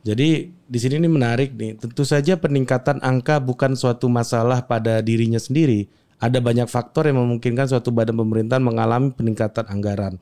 Jadi 0.00 0.48
di 0.48 0.78
sini 0.80 0.96
ini 0.96 1.10
menarik 1.10 1.52
nih. 1.52 1.76
Tentu 1.76 2.08
saja 2.08 2.38
peningkatan 2.40 3.04
angka 3.04 3.36
bukan 3.42 3.76
suatu 3.76 4.08
masalah 4.08 4.64
pada 4.64 5.04
dirinya 5.04 5.36
sendiri. 5.36 5.90
Ada 6.20 6.40
banyak 6.40 6.68
faktor 6.68 7.08
yang 7.08 7.20
memungkinkan 7.20 7.68
suatu 7.68 7.92
badan 7.92 8.16
pemerintahan 8.16 8.60
mengalami 8.60 9.12
peningkatan 9.12 9.68
anggaran. 9.68 10.20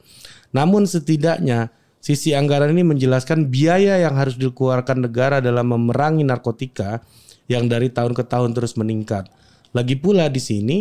Namun 0.50 0.86
setidaknya 0.86 1.70
sisi 1.98 2.34
anggaran 2.34 2.74
ini 2.74 2.86
menjelaskan 2.86 3.50
biaya 3.50 3.98
yang 4.02 4.14
harus 4.14 4.38
dikeluarkan 4.38 5.10
negara 5.10 5.42
dalam 5.42 5.74
memerangi 5.74 6.22
narkotika 6.22 7.02
yang 7.50 7.66
dari 7.66 7.90
tahun 7.90 8.14
ke 8.14 8.22
tahun 8.26 8.54
terus 8.54 8.78
meningkat. 8.78 9.26
Lagi 9.74 9.98
pula 9.98 10.30
di 10.30 10.38
sini 10.38 10.78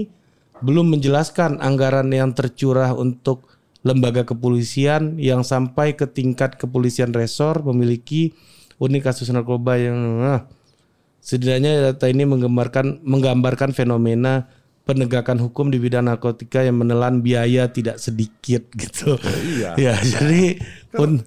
belum 0.61 0.97
menjelaskan 0.97 1.61
anggaran 1.61 2.09
yang 2.13 2.33
tercurah 2.33 2.93
untuk 2.93 3.56
lembaga 3.87 4.27
kepolisian 4.27 5.15
yang 5.15 5.47
sampai 5.47 5.95
ke 5.95 6.03
tingkat 6.11 6.59
kepolisian 6.59 7.15
resor 7.15 7.63
memiliki 7.63 8.35
unit 8.77 9.01
kasus 9.01 9.31
narkoba 9.31 9.79
yang 9.79 9.99
eh, 10.27 10.41
Setidaknya 11.27 11.91
data 11.91 12.07
ini 12.07 12.23
menggambarkan 12.23 13.03
menggambarkan 13.03 13.75
fenomena 13.75 14.47
penegakan 14.87 15.43
hukum 15.43 15.67
di 15.67 15.75
bidang 15.75 16.07
narkotika 16.07 16.63
yang 16.63 16.79
menelan 16.79 17.19
biaya 17.19 17.67
tidak 17.67 17.99
sedikit 17.99 18.63
gitu. 18.81 19.19
iya. 19.43 19.75
ya, 19.75 19.93
jadi 19.99 20.55
pun 20.87 21.19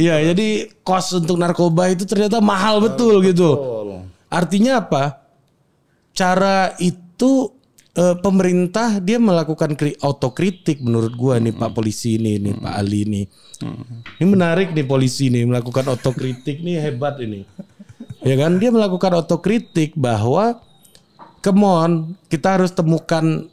iya, 0.00 0.32
jadi 0.32 0.72
kos 0.80 1.12
untuk 1.20 1.36
narkoba 1.36 1.92
itu 1.92 2.08
ternyata 2.08 2.40
mahal 2.40 2.80
betul 2.80 3.20
gitu. 3.20 3.50
Betul. 3.52 4.08
Artinya 4.32 4.80
apa? 4.80 5.20
Cara 6.16 6.72
itu 6.80 7.52
eh, 7.96 8.16
pemerintah 8.20 9.00
dia 9.00 9.16
melakukan 9.16 9.72
kri- 9.74 9.98
autokritik 9.98 10.84
menurut 10.84 11.16
gua 11.16 11.40
nih 11.40 11.56
Pak 11.56 11.72
polisi 11.72 12.20
ini 12.20 12.36
nih 12.38 12.54
Pak 12.60 12.74
Ali 12.76 13.08
ini. 13.08 13.22
Ini 14.20 14.26
menarik 14.28 14.76
nih 14.76 14.84
polisi 14.84 15.32
ini 15.32 15.48
melakukan 15.48 15.88
autokritik 15.88 16.60
nih 16.60 16.76
hebat 16.76 17.16
ini. 17.24 17.48
Ya 18.20 18.36
kan 18.36 18.60
dia 18.60 18.68
melakukan 18.68 19.16
autokritik 19.16 19.96
bahwa 19.96 20.60
come 21.40 21.64
on, 21.64 21.92
kita 22.28 22.60
harus 22.60 22.74
temukan 22.74 23.48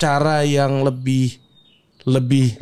cara 0.00 0.42
yang 0.42 0.82
lebih 0.82 1.36
lebih 2.08 2.58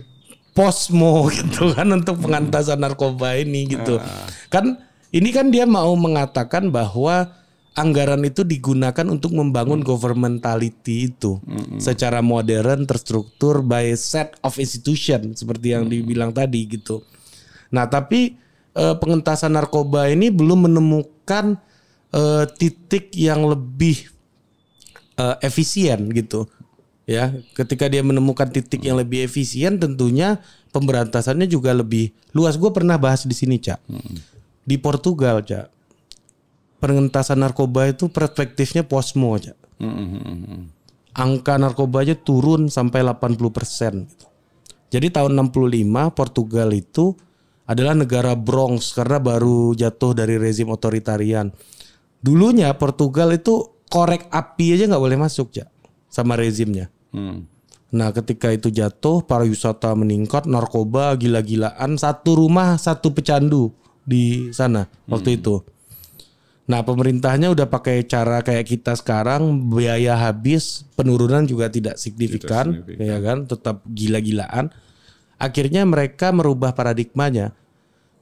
posmo 0.52 1.24
gitu 1.36 1.72
kan 1.72 1.88
untuk 1.94 2.18
pengantasan 2.20 2.82
narkoba 2.82 3.38
ini 3.38 3.70
gitu. 3.70 4.02
Kan 4.50 4.82
ini 5.14 5.30
kan 5.30 5.50
dia 5.54 5.66
mau 5.66 5.94
mengatakan 5.94 6.70
bahwa 6.74 7.30
anggaran 7.78 8.26
itu 8.26 8.42
digunakan 8.42 9.06
untuk 9.06 9.30
membangun 9.30 9.80
governmentality 9.80 11.12
itu 11.12 11.38
secara 11.78 12.18
modern, 12.18 12.82
terstruktur 12.84 13.62
by 13.62 13.94
set 13.94 14.34
of 14.42 14.58
institution 14.58 15.38
seperti 15.38 15.78
yang 15.78 15.86
dibilang 15.86 16.34
tadi 16.34 16.66
gitu. 16.66 17.06
Nah, 17.70 17.86
tapi 17.86 18.34
eh, 18.74 18.94
pengentasan 18.98 19.54
narkoba 19.54 20.10
ini 20.10 20.34
belum 20.34 20.66
menemukan 20.66 21.58
eh, 22.10 22.44
titik 22.58 23.14
yang 23.14 23.46
lebih 23.46 24.10
eh, 25.14 25.36
efisien 25.46 26.10
gitu. 26.10 26.50
Ya, 27.10 27.34
ketika 27.58 27.90
dia 27.90 28.06
menemukan 28.06 28.46
titik 28.46 28.86
yang 28.86 28.94
lebih 28.94 29.26
efisien 29.26 29.82
tentunya 29.82 30.38
pemberantasannya 30.70 31.50
juga 31.50 31.74
lebih 31.74 32.14
luas. 32.30 32.54
Gue 32.54 32.70
pernah 32.70 32.94
bahas 33.02 33.26
di 33.26 33.34
sini, 33.34 33.58
Cak. 33.58 33.82
Di 34.62 34.78
Portugal, 34.78 35.42
Cak. 35.42 35.79
Pengentasan 36.80 37.44
narkoba 37.44 37.92
itu 37.92 38.08
perspektifnya 38.08 38.88
posmo, 38.88 39.36
Cak. 39.36 39.56
Angka 41.12 41.60
narkobanya 41.60 42.16
turun 42.16 42.72
sampai 42.72 43.04
80% 43.04 44.08
gitu. 44.08 44.26
Jadi 44.90 45.06
tahun 45.14 45.38
65 45.38 46.10
Portugal 46.10 46.68
itu 46.74 47.14
adalah 47.70 47.94
negara 47.94 48.34
Bronx 48.34 48.90
karena 48.90 49.22
baru 49.22 49.70
jatuh 49.78 50.18
dari 50.18 50.34
rezim 50.34 50.66
otoritarian. 50.74 51.54
Dulunya 52.18 52.74
Portugal 52.74 53.30
itu 53.30 53.70
korek 53.86 54.26
api 54.30 54.74
aja 54.74 54.90
nggak 54.90 55.02
boleh 55.02 55.18
masuk 55.18 55.54
ya 55.54 55.70
sama 56.10 56.34
rezimnya. 56.34 56.90
Hmm. 57.14 57.46
Nah 57.94 58.10
ketika 58.10 58.50
itu 58.50 58.70
jatuh 58.70 59.22
pariwisata 59.22 59.94
meningkat, 59.94 60.46
narkoba 60.50 61.14
gila-gilaan, 61.14 61.98
satu 61.98 62.38
rumah 62.38 62.78
satu 62.78 63.14
pecandu 63.14 63.70
di 64.02 64.50
sana 64.50 64.90
waktu 65.06 65.38
itu. 65.38 65.62
Nah 66.70 66.86
pemerintahnya 66.86 67.50
udah 67.50 67.66
pakai 67.66 68.06
cara 68.06 68.46
kayak 68.46 68.62
kita 68.62 68.94
sekarang 68.94 69.74
biaya 69.74 70.14
habis 70.14 70.86
penurunan 70.94 71.42
juga 71.42 71.66
tidak 71.66 71.98
signifikan, 71.98 72.78
signifikan. 72.78 73.02
ya 73.10 73.18
kan 73.18 73.38
tetap 73.50 73.82
gila-gilaan. 73.90 74.70
Akhirnya 75.34 75.82
mereka 75.82 76.30
merubah 76.30 76.70
paradigmanya 76.70 77.58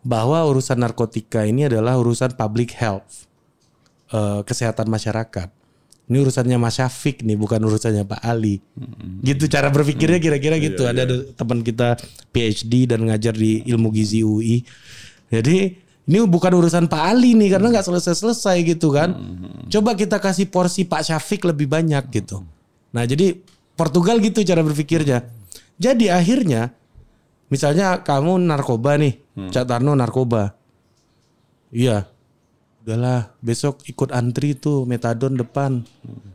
bahwa 0.00 0.40
urusan 0.48 0.80
narkotika 0.80 1.44
ini 1.44 1.68
adalah 1.68 2.00
urusan 2.00 2.32
public 2.40 2.72
health, 2.72 3.28
eh, 4.16 4.40
kesehatan 4.48 4.88
masyarakat. 4.88 5.52
Ini 6.08 6.24
urusannya 6.24 6.56
Mas 6.56 6.80
Syafiq 6.80 7.20
nih, 7.20 7.36
bukan 7.36 7.60
urusannya 7.60 8.08
Pak 8.08 8.24
Ali. 8.24 8.64
Gitu 9.20 9.44
cara 9.44 9.68
berpikirnya 9.68 10.16
kira-kira 10.16 10.56
gitu. 10.56 10.88
Ada 10.88 11.04
ada 11.04 11.20
teman 11.36 11.60
kita 11.60 12.00
PhD 12.32 12.88
dan 12.88 13.04
ngajar 13.04 13.36
di 13.36 13.60
ilmu 13.68 13.92
gizi 13.92 14.24
UI. 14.24 14.64
Jadi 15.28 15.87
ini 16.08 16.24
bukan 16.24 16.56
urusan 16.56 16.88
Pak 16.88 17.02
Ali 17.04 17.36
nih 17.36 17.52
karena 17.52 17.68
nggak 17.68 17.84
selesai-selesai 17.84 18.56
gitu 18.64 18.96
kan. 18.96 19.12
Coba 19.68 19.92
kita 19.92 20.16
kasih 20.16 20.48
porsi 20.48 20.88
Pak 20.88 21.04
Syafiq 21.04 21.44
lebih 21.44 21.68
banyak 21.68 22.08
gitu. 22.08 22.48
Nah 22.96 23.04
jadi 23.04 23.36
Portugal 23.76 24.16
gitu 24.24 24.40
cara 24.40 24.64
berpikirnya. 24.64 25.28
Jadi 25.76 26.08
akhirnya 26.08 26.72
misalnya 27.52 28.00
kamu 28.00 28.40
narkoba 28.40 28.96
nih, 28.96 29.20
Cak 29.52 29.68
Tarno 29.68 29.92
narkoba. 29.92 30.56
Iya. 31.68 32.08
Udahlah, 32.88 33.36
besok 33.44 33.84
ikut 33.84 34.08
antri 34.16 34.56
tuh 34.56 34.88
metadon 34.88 35.36
depan. 35.36 35.84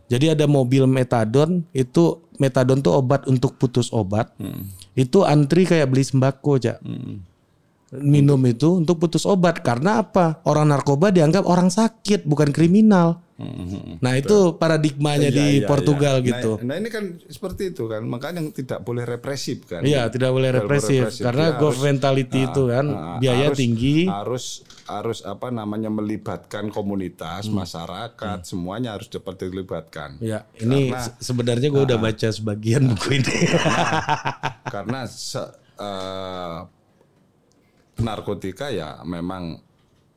Jadi 0.06 0.38
ada 0.38 0.46
mobil 0.46 0.86
metadon, 0.86 1.66
itu 1.74 2.22
metadon 2.38 2.78
tuh 2.78 2.94
obat 3.02 3.26
untuk 3.26 3.58
putus 3.58 3.90
obat. 3.90 4.30
Itu 4.94 5.26
antri 5.26 5.66
kayak 5.66 5.90
beli 5.90 6.06
sembako, 6.06 6.62
Cak. 6.62 6.78
Minum 7.94 8.42
itu 8.44 8.80
untuk 8.80 8.98
putus 8.98 9.22
obat 9.24 9.62
karena 9.62 10.02
apa? 10.02 10.42
Orang 10.44 10.68
narkoba 10.68 11.10
dianggap 11.10 11.44
orang 11.44 11.68
sakit, 11.68 12.24
bukan 12.24 12.50
kriminal. 12.50 13.22
Nah, 14.00 14.14
itu 14.16 14.56
paradigmanya 14.56 15.28
Iya, 15.28 15.36
di 15.36 15.48
iya, 15.60 15.68
Portugal 15.68 16.22
iya. 16.22 16.28
gitu. 16.32 16.52
Nah, 16.62 16.70
nah 16.70 16.76
ini 16.78 16.88
kan 16.88 17.04
seperti 17.20 17.70
itu 17.70 17.86
kan, 17.86 18.00
makanya 18.02 18.40
yang 18.40 18.50
tidak 18.50 18.80
boleh 18.82 19.04
represif 19.04 19.68
kan. 19.68 19.84
Iya, 19.84 20.08
tidak 20.08 20.32
boleh 20.32 20.50
Tidak 20.50 20.60
represif, 20.64 21.04
karena 21.20 21.52
Dia 21.52 21.60
governmentality 21.60 22.40
ah, 22.40 22.48
itu 22.48 22.64
kan 22.66 22.86
ah, 22.88 23.18
biaya 23.20 23.46
harus- 23.52 23.60
tinggi. 23.60 23.98
Harus 24.08 24.46
harus 24.84 25.20
apa 25.24 25.48
namanya 25.48 25.88
melibatkan 25.88 26.68
komunitas, 26.70 27.46
Hmm. 27.46 27.58
masyarakat, 27.58 28.38
semuanya 28.44 28.96
harus 28.96 29.08
dapat 29.08 29.36
dilibatkan. 29.42 30.18
Ya, 30.20 30.48
ini 30.56 30.90
Karena- 30.90 31.04
se- 31.04 31.16
sebenarnya 31.22 31.68
gue 31.68 31.84
udah 31.84 32.00
baca 32.00 32.28
sebagian 32.30 32.92
buku 32.92 33.18
ini. 33.18 33.34
Karena 34.66 35.00
se- 35.06 35.52
eh, 35.76 36.58
narkotika 38.00 38.74
ya 38.74 39.02
memang 39.06 39.60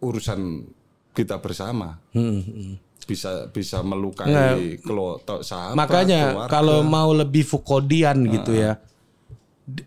urusan 0.00 0.64
kita 1.12 1.40
bersama. 1.40 1.96
Hmm, 2.12 2.76
Bisa 3.06 3.46
bisa 3.54 3.80
melukai 3.86 4.76
kelompok 4.82 5.40
sahabat. 5.46 5.78
Makanya 5.78 6.20
keluarga. 6.34 6.50
kalau 6.50 6.78
mau 6.82 7.14
lebih 7.14 7.46
Foucauldian 7.46 8.18
gitu 8.26 8.50
ya, 8.50 8.82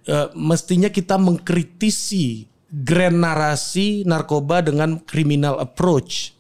eh, 0.08 0.28
mestinya 0.34 0.88
kita 0.88 1.20
mengkritisi 1.20 2.48
grand 2.72 3.20
narasi 3.20 4.08
narkoba 4.08 4.64
dengan 4.64 5.04
criminal 5.04 5.60
approach. 5.60 6.32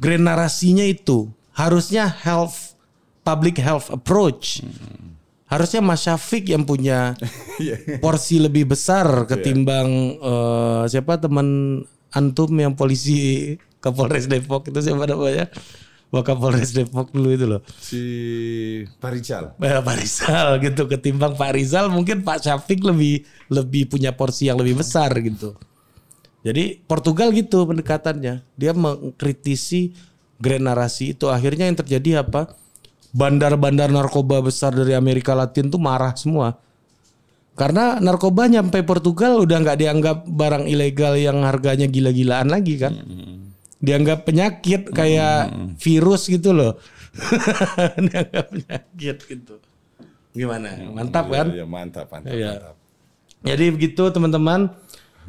Grand 0.00 0.24
narasinya 0.24 0.86
itu 0.86 1.28
harusnya 1.52 2.08
health 2.08 2.72
public 3.20 3.60
health 3.60 3.92
approach. 3.92 4.64
Harusnya 5.46 5.78
Mas 5.78 6.02
Syafiq 6.02 6.50
yang 6.50 6.66
punya 6.66 7.14
Iya. 7.62 8.02
porsi 8.02 8.36
lebih 8.36 8.66
besar 8.68 9.24
ketimbang 9.24 9.88
eh, 10.18 10.82
siapa 10.90 11.16
teman 11.16 11.80
antum 12.10 12.50
yang 12.52 12.74
polisi 12.74 13.54
Kapolres 13.78 14.26
Depok 14.26 14.66
itu 14.66 14.78
siapa 14.82 15.06
namanya? 15.06 15.46
Wakapolres 16.06 16.70
Depok 16.70 17.10
dulu 17.10 17.30
itu 17.30 17.46
loh. 17.46 17.62
si 17.78 18.02
Parijal. 18.98 19.54
Eh, 19.58 19.78
Pak 19.78 19.96
Rizal 19.96 20.48
gitu 20.58 20.86
ketimbang 20.86 21.34
Pak 21.34 21.54
Rizal 21.54 21.90
mungkin 21.90 22.22
Pak 22.22 22.42
Syafiq 22.42 22.82
lebih 22.82 23.22
lebih 23.46 23.90
punya 23.90 24.14
porsi 24.14 24.46
yang 24.46 24.58
lebih 24.58 24.78
besar 24.78 25.10
gitu. 25.18 25.54
Jadi 26.42 26.78
Portugal 26.86 27.34
gitu 27.34 27.66
pendekatannya. 27.66 28.38
Dia 28.54 28.70
mengkritisi 28.70 29.94
grand 30.38 30.62
narasi 30.62 31.14
itu 31.14 31.26
akhirnya 31.26 31.66
yang 31.66 31.78
terjadi 31.78 32.22
apa? 32.22 32.54
Bandar-bandar 33.12 33.92
narkoba 33.92 34.42
besar 34.42 34.74
dari 34.74 34.94
Amerika 34.94 35.32
Latin 35.36 35.70
tuh 35.70 35.78
marah 35.80 36.14
semua. 36.16 36.58
Karena 37.56 37.96
narkoba 37.96 38.44
nyampe 38.52 38.84
Portugal 38.84 39.40
udah 39.40 39.56
nggak 39.64 39.78
dianggap 39.80 40.18
barang 40.28 40.68
ilegal 40.68 41.16
yang 41.16 41.40
harganya 41.46 41.88
gila-gilaan 41.88 42.52
lagi 42.52 42.76
kan. 42.76 42.92
Dianggap 43.80 44.28
penyakit 44.28 44.92
kayak 44.92 45.52
virus 45.80 46.28
gitu 46.28 46.52
loh. 46.52 46.76
dianggap 48.12 48.52
penyakit 48.52 49.16
gitu. 49.24 49.56
Gimana? 50.36 50.68
Mantap 50.92 51.32
kan? 51.32 51.48
Iya, 51.48 51.64
mantap, 51.64 52.12
mantap, 52.12 52.32
Iya. 52.36 52.60
mantap. 52.60 52.76
Jadi 53.40 53.64
begitu 53.72 54.02
teman-teman. 54.12 54.68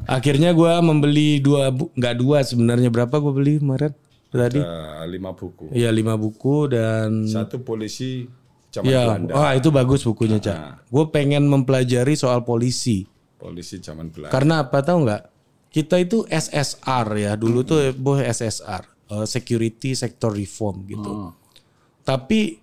Akhirnya 0.04 0.52
gua 0.54 0.78
membeli 0.84 1.42
dua 1.42 1.72
nggak 1.74 2.16
dua 2.22 2.44
sebenarnya 2.46 2.92
berapa 2.94 3.18
gua 3.18 3.34
beli 3.34 3.58
kemarin 3.58 3.96
tadi? 4.30 4.60
Lima 5.08 5.32
buku. 5.32 5.72
Iya 5.72 5.90
lima 5.90 6.14
buku 6.14 6.68
dan 6.68 7.24
Satu 7.24 7.60
polisi 7.60 8.28
zaman 8.68 8.88
ya 8.88 9.02
Belanda. 9.08 9.32
wah 9.32 9.52
itu 9.54 9.70
bagus 9.70 10.02
bukunya 10.02 10.38
cak. 10.38 10.86
Gue 10.86 11.06
pengen 11.08 11.46
mempelajari 11.46 12.14
soal 12.14 12.42
polisi 12.42 13.08
Polisi 13.36 13.78
zaman 13.78 14.10
Belanda. 14.10 14.30
karena 14.30 14.54
apa 14.62 14.82
tahu 14.82 15.06
nggak? 15.06 15.24
Kita 15.68 15.96
itu 15.96 16.26
SSR 16.26 17.06
ya 17.14 17.32
dulu 17.34 17.62
tuh 17.62 17.94
boh 17.94 18.18
SSR 18.18 18.82
eh, 19.08 19.26
Security 19.26 19.94
Sector 19.94 20.34
Reform 20.34 20.84
gitu. 20.86 21.32
Tapi 22.02 22.58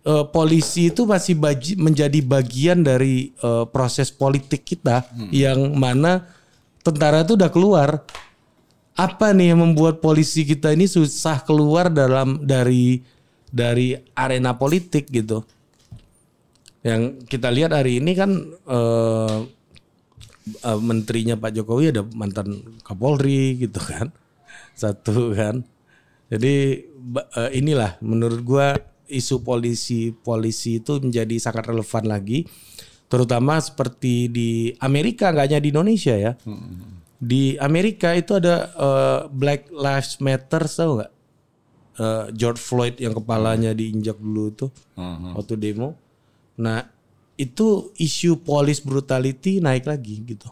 eh, 0.00 0.24
polisi 0.26 0.88
itu 0.88 1.02
masih 1.02 1.34
baji- 1.34 1.76
menjadi 1.76 2.20
bagian 2.20 2.80
dari 2.80 3.32
eh, 3.34 3.64
proses 3.66 4.08
politik 4.08 4.62
kita 4.62 5.04
yang 5.30 5.74
mana 5.74 6.24
tentara 6.80 7.20
itu 7.20 7.34
udah 7.34 7.50
keluar. 7.50 7.90
Apa 9.00 9.32
nih 9.32 9.56
yang 9.56 9.64
membuat 9.64 10.04
polisi 10.04 10.44
kita 10.44 10.76
ini 10.76 10.84
susah 10.84 11.40
keluar 11.40 11.88
dalam 11.88 12.44
dari 12.44 13.00
dari 13.48 13.96
arena 14.12 14.52
politik 14.60 15.08
gitu. 15.08 15.40
Yang 16.84 17.24
kita 17.24 17.48
lihat 17.48 17.72
hari 17.72 17.96
ini 18.04 18.12
kan 18.12 18.30
eh, 18.52 19.38
eh, 20.68 20.80
menterinya 20.84 21.40
Pak 21.40 21.52
Jokowi 21.56 21.96
ada 21.96 22.04
mantan 22.12 22.60
Kapolri 22.84 23.56
gitu 23.56 23.80
kan. 23.80 24.12
Satu 24.80 25.32
kan. 25.32 25.64
Jadi 26.28 26.84
eh, 27.16 27.50
inilah 27.56 27.96
menurut 28.04 28.40
gua 28.44 28.76
isu 29.08 29.40
polisi 29.40 30.12
polisi 30.12 30.78
itu 30.78 31.00
menjadi 31.00 31.34
sangat 31.40 31.72
relevan 31.72 32.06
lagi 32.06 32.46
terutama 33.10 33.58
seperti 33.58 34.30
di 34.30 34.70
Amerika 34.78 35.34
nggak 35.34 35.46
hanya 35.50 35.58
di 35.58 35.74
Indonesia 35.74 36.14
ya. 36.14 36.32
Di 37.20 37.60
Amerika 37.60 38.16
itu 38.16 38.32
ada 38.40 38.72
eh, 38.72 39.20
Black 39.28 39.68
Lives 39.68 40.16
Matter 40.24 40.64
tahu 40.64 40.90
nggak? 40.98 41.12
Eh, 42.00 42.24
George 42.32 42.56
Floyd 42.56 42.96
yang 42.96 43.12
kepalanya 43.12 43.76
diinjak 43.76 44.16
dulu 44.16 44.48
itu 44.48 44.66
waktu 45.36 45.54
demo. 45.60 46.00
Nah 46.56 46.88
itu 47.36 47.92
isu 48.00 48.40
police 48.40 48.80
brutality 48.80 49.60
naik 49.60 49.84
lagi 49.84 50.24
gitu. 50.24 50.48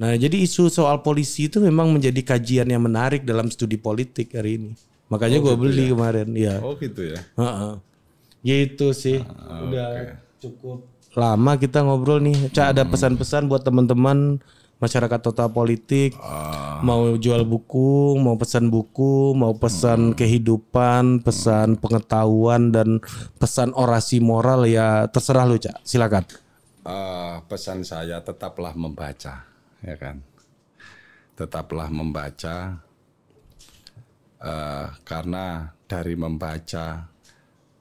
Nah 0.00 0.16
jadi 0.16 0.44
isu 0.44 0.68
soal 0.68 1.00
polisi 1.00 1.48
itu 1.48 1.60
memang 1.60 1.88
menjadi 1.92 2.36
kajian 2.36 2.68
yang 2.68 2.84
menarik 2.84 3.24
dalam 3.24 3.48
studi 3.52 3.76
politik 3.80 4.32
hari 4.32 4.60
ini. 4.60 4.72
Makanya 5.06 5.38
gua 5.38 5.54
beli 5.54 5.94
kemarin, 5.94 6.28
ya. 6.34 6.58
Oh 6.60 6.74
gitu 6.76 7.14
ya. 7.14 7.20
Heeh. 7.38 7.72
Gitu 8.42 8.92
sih. 8.92 9.22
Udah 9.60 10.20
cukup 10.40 10.84
lama 11.16 11.56
kita 11.56 11.80
ngobrol 11.80 12.20
nih. 12.20 12.52
Cak 12.52 12.76
ada 12.76 12.84
pesan-pesan 12.84 13.48
buat 13.48 13.64
teman-teman 13.64 14.36
masyarakat 14.76 15.20
total 15.24 15.48
politik. 15.52 16.12
Mau 16.84 17.16
jual 17.16 17.48
buku, 17.48 18.20
mau 18.20 18.36
pesan 18.36 18.68
buku, 18.68 19.32
mau 19.32 19.56
pesan 19.56 20.12
kehidupan, 20.12 21.24
pesan 21.24 21.80
pengetahuan 21.80 22.68
dan 22.72 23.00
pesan 23.40 23.72
orasi 23.72 24.20
moral 24.20 24.68
ya 24.68 25.08
terserah 25.08 25.48
lu, 25.48 25.56
Cak. 25.56 25.80
Silakan. 25.84 26.24
Eh, 26.86 27.36
pesan 27.50 27.82
saya 27.82 28.22
tetaplah 28.22 28.76
membaca, 28.76 29.42
ya 29.82 29.96
kan. 29.98 30.22
Tetaplah 31.34 31.90
membaca, 31.90 32.78
eh, 34.38 34.86
karena 35.02 35.74
dari 35.90 36.14
membaca 36.14 37.10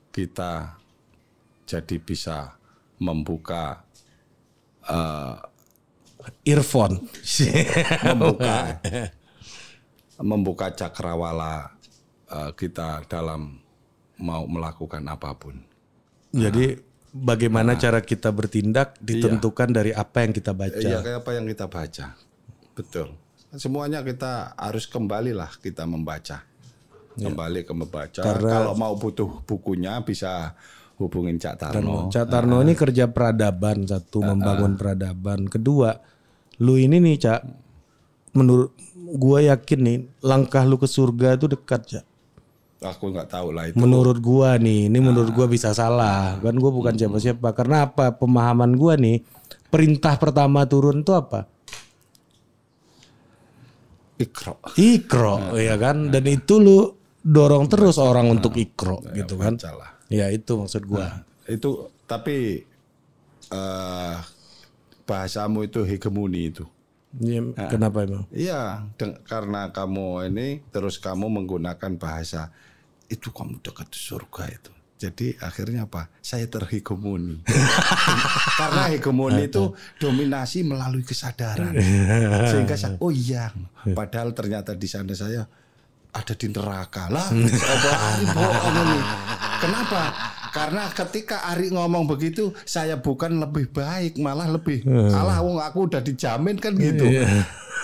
kita 0.09 0.79
jadi 1.65 1.97
bisa 1.99 2.55
membuka 3.03 3.83
Earphone. 6.45 7.05
membuka 8.05 8.79
membuka 10.31 10.67
cakrawala 10.71 11.75
eh, 12.31 12.51
kita 12.55 13.03
dalam 13.09 13.59
mau 14.19 14.47
melakukan 14.47 15.03
apa 15.11 15.35
pun. 15.35 15.59
Jadi 16.35 16.75
bagaimana 17.15 17.79
cara 17.79 18.03
kita 18.03 18.27
bertindak 18.31 18.99
ditentukan 18.99 19.71
dari 19.71 19.91
apa 19.95 20.27
yang 20.27 20.31
kita 20.35 20.51
baca. 20.51 20.79
Iya 20.79 20.99
kayak 20.99 21.23
apa 21.23 21.31
yang 21.31 21.45
kita 21.47 21.65
baca, 21.71 22.05
betul. 22.75 23.07
Semuanya 23.55 24.03
kita 24.03 24.51
harus 24.59 24.83
kembalilah 24.83 25.47
kita 25.63 25.87
membaca, 25.87 26.43
kembali 27.15 27.63
ke 27.63 27.71
membaca. 27.71 28.21
Kalau 28.23 28.75
mau 28.75 28.99
butuh 28.99 29.47
bukunya 29.47 30.03
bisa 30.03 30.59
hubungin 30.99 31.39
Cak 31.39 31.55
Tarno. 31.55 32.11
Cak 32.11 32.27
Tarno 32.27 32.59
ini 32.59 32.75
kerja 32.75 33.07
peradaban 33.07 33.87
satu 33.87 34.23
membangun 34.23 34.75
peradaban. 34.75 35.47
Kedua, 35.47 35.95
lu 36.61 36.79
ini 36.79 36.99
nih 37.01 37.15
Cak, 37.19 37.41
menurut 38.35 38.71
gua 39.15 39.39
yakin 39.43 39.79
nih 39.83 39.97
langkah 40.23 40.63
lu 40.63 40.75
ke 40.75 40.87
surga 40.87 41.35
itu 41.39 41.51
dekat 41.51 41.81
Cak. 41.87 42.05
Aku 42.85 43.09
nggak 43.09 43.31
tahu 43.33 43.49
lah 43.55 43.71
itu. 43.71 43.79
Menurut 43.79 44.21
gua 44.21 44.61
nih, 44.61 44.91
ini 44.91 44.99
menurut 45.01 45.33
gua 45.33 45.49
bisa 45.49 45.73
salah. 45.73 46.37
Kan 46.37 46.59
gua 46.61 46.69
bukan 46.69 46.93
siapa-siapa. 46.93 47.55
Karena 47.57 47.89
apa? 47.89 48.13
Pemahaman 48.13 48.77
gua 48.77 48.93
nih, 48.93 49.25
perintah 49.73 50.13
pertama 50.21 50.67
turun 50.69 51.01
itu 51.01 51.09
apa? 51.15 51.49
Ikro. 54.21 54.61
Ikro, 54.77 55.57
ya 55.57 55.75
kan? 55.81 56.13
Dan 56.13 56.23
itu 56.29 56.61
lu 56.61 56.93
dorong 57.25 57.65
terus 57.65 57.97
orang 57.97 58.29
untuk 58.29 58.53
ikro 58.53 59.01
gitu 59.17 59.35
kan. 59.41 59.57
Bacalah. 59.57 59.97
Ya 60.13 60.29
itu 60.29 60.53
maksud 60.53 60.85
gua. 60.85 61.25
Itu 61.49 61.89
tapi 62.05 62.61
eh 63.49 64.15
bahasamu 65.05 65.65
itu 65.65 65.85
hegemoni 65.85 66.51
itu. 66.51 66.65
Ya, 67.15 67.39
Kenapa 67.71 68.03
emang? 68.03 68.27
Iya, 68.35 68.91
karena 69.23 69.71
kamu 69.71 70.27
ini 70.27 70.59
terus 70.75 70.99
kamu 70.99 71.31
menggunakan 71.31 71.95
bahasa 71.95 72.51
itu 73.07 73.31
kamu 73.31 73.63
dekat 73.63 73.87
surga 73.95 74.43
itu. 74.51 74.71
Jadi 74.95 75.35
akhirnya 75.39 75.87
apa? 75.87 76.07
Saya 76.19 76.47
terhegemoni. 76.47 77.43
karena 78.59 78.91
hegemoni 78.91 79.47
itu 79.47 79.75
dominasi 79.99 80.63
melalui 80.63 81.03
kesadaran. 81.03 81.75
Sehingga 82.51 82.75
saya, 82.79 82.95
oh 82.99 83.11
iya, 83.11 83.51
padahal 83.99 84.31
ternyata 84.31 84.75
di 84.75 84.87
sana 84.87 85.11
saya 85.15 85.43
ada 86.15 86.33
di 86.35 86.47
neraka 86.47 87.11
lah. 87.11 87.27
Kenapa? 89.59 90.01
Karena 90.55 90.87
ketika 90.87 91.43
Ari 91.51 91.67
ngomong 91.75 92.07
begitu, 92.07 92.55
saya 92.63 92.95
bukan 92.95 93.43
lebih 93.43 93.67
baik, 93.75 94.15
malah 94.23 94.47
lebih 94.47 94.87
alah 95.11 95.43
wong 95.43 95.59
aku 95.59 95.91
udah 95.91 95.99
dijamin 95.99 96.55
kan 96.55 96.71
gitu. 96.79 97.03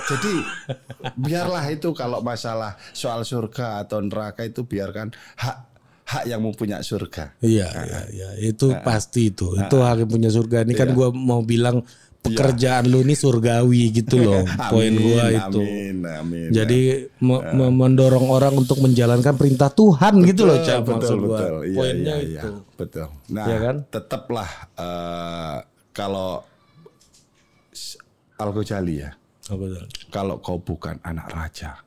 Jadi 0.08 0.34
biarlah 1.20 1.68
itu 1.68 1.92
kalau 1.92 2.24
masalah 2.24 2.80
soal 2.96 3.28
surga 3.28 3.84
atau 3.84 4.00
neraka 4.00 4.48
itu 4.48 4.64
biarkan 4.64 5.12
hak 5.36 5.58
hak 6.12 6.24
yang 6.28 6.42
mempunyai 6.44 6.84
surga. 6.84 7.36
Iya, 7.44 7.68
iya, 7.72 8.02
iya. 8.12 8.30
Itu 8.40 8.72
pasti 8.84 9.32
itu. 9.32 9.52
Itu 9.56 9.84
hak 9.84 10.08
yang 10.08 10.10
punya 10.10 10.30
surga. 10.32 10.64
Ini 10.64 10.74
kan 10.76 10.96
gua 10.96 11.12
mau 11.12 11.44
bilang 11.44 11.84
pekerjaan 12.22 12.86
lu 12.86 13.02
ini 13.02 13.14
surgawi 13.14 13.90
gitu 13.92 14.22
loh. 14.22 14.46
Poin 14.72 14.94
gua 14.94 15.26
itu. 15.28 15.58
Amin, 15.60 15.98
amin. 16.06 16.48
Jadi 16.50 17.10
me- 17.18 17.44
me- 17.52 17.74
mendorong 17.74 18.30
orang 18.30 18.54
untuk 18.56 18.78
menjalankan 18.78 19.34
perintah 19.34 19.68
Tuhan 19.68 20.22
gitu 20.24 20.46
loh, 20.46 20.62
Cak. 20.62 20.80
betul, 20.82 20.94
Maksud 20.96 21.18
gua. 21.20 21.30
betul. 21.34 21.56
Iya, 21.66 21.78
Poinnya 21.78 22.16
iya, 22.16 22.28
iya. 22.30 22.42
itu. 22.42 22.50
Betul. 22.78 23.08
Nah, 23.28 23.46
Iya 23.46 23.58
kan? 23.60 23.76
tetaplah 23.88 24.50
eh, 24.76 25.58
kalau 25.92 26.32
Al 28.38 28.50
Ghazali 28.52 28.96
ya, 28.98 29.12
Oh, 29.50 29.58
betul. 29.58 29.86
kalau 30.10 30.38
kau 30.40 30.58
bukan 30.58 30.98
anak 31.02 31.30
raja, 31.30 31.82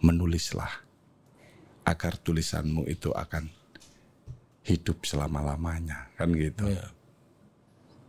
menulislah 0.00 0.70
agar 1.82 2.14
tulisanmu 2.16 2.86
itu 2.86 3.10
akan 3.10 3.46
hidup 4.62 5.02
selama-lamanya, 5.02 6.10
kan 6.14 6.30
gitu. 6.30 6.66
Iya. 6.66 6.90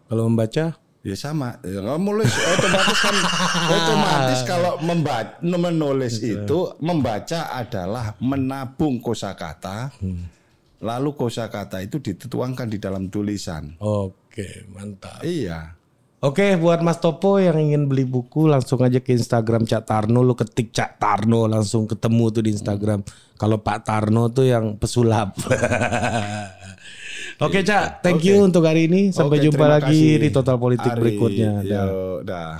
Kalau 0.07 0.25
membaca 0.25 0.73
Ya 1.05 1.15
sama, 1.15 1.55
ya, 1.63 1.79
nulis 1.95 2.27
otomatis 2.27 2.99
kan 2.99 3.15
otomatis 3.79 4.39
kalau 4.43 4.75
membaca, 4.83 5.39
menulis 5.39 6.19
itu 6.19 6.59
membaca 6.83 7.53
adalah 7.53 8.17
menabung 8.19 8.99
kosakata, 8.99 9.93
lalu 10.83 11.09
kosakata 11.15 11.79
itu 11.79 12.03
dituangkan 12.03 12.67
di 12.67 12.81
dalam 12.81 13.07
tulisan. 13.07 13.77
Oke, 13.79 14.67
mantap. 14.67 15.23
Iya, 15.23 15.77
Oke, 16.17 16.57
buat 16.57 16.81
Mas 16.81 16.97
Topo 16.97 17.37
yang 17.37 17.61
ingin 17.61 17.85
beli 17.85 18.01
buku 18.01 18.49
langsung 18.49 18.81
aja 18.81 18.97
ke 18.97 19.13
Instagram 19.13 19.69
Cak 19.69 19.85
Tarno, 19.85 20.25
lu 20.25 20.33
ketik 20.33 20.73
Cak 20.73 20.97
Tarno 20.97 21.45
langsung 21.45 21.85
ketemu 21.85 22.33
tuh 22.33 22.41
di 22.41 22.57
Instagram. 22.57 23.05
Kalau 23.37 23.61
Pak 23.61 23.85
Tarno 23.85 24.25
tuh 24.33 24.49
yang 24.49 24.81
pesulap. 24.81 25.37
Oke 27.37 27.61
Cak, 27.61 28.01
thank 28.01 28.25
you 28.25 28.41
untuk 28.41 28.65
hari 28.65 28.89
ini. 28.89 29.13
Sampai 29.13 29.37
Oke, 29.37 29.45
jumpa 29.45 29.69
lagi 29.69 29.93
kasih. 29.93 30.21
di 30.25 30.29
Total 30.33 30.57
Politik 30.57 30.89
Ari, 30.89 30.97
berikutnya. 30.97 31.51
Dah. 31.61 31.85
Yuk, 31.85 32.19
dah. 32.25 32.57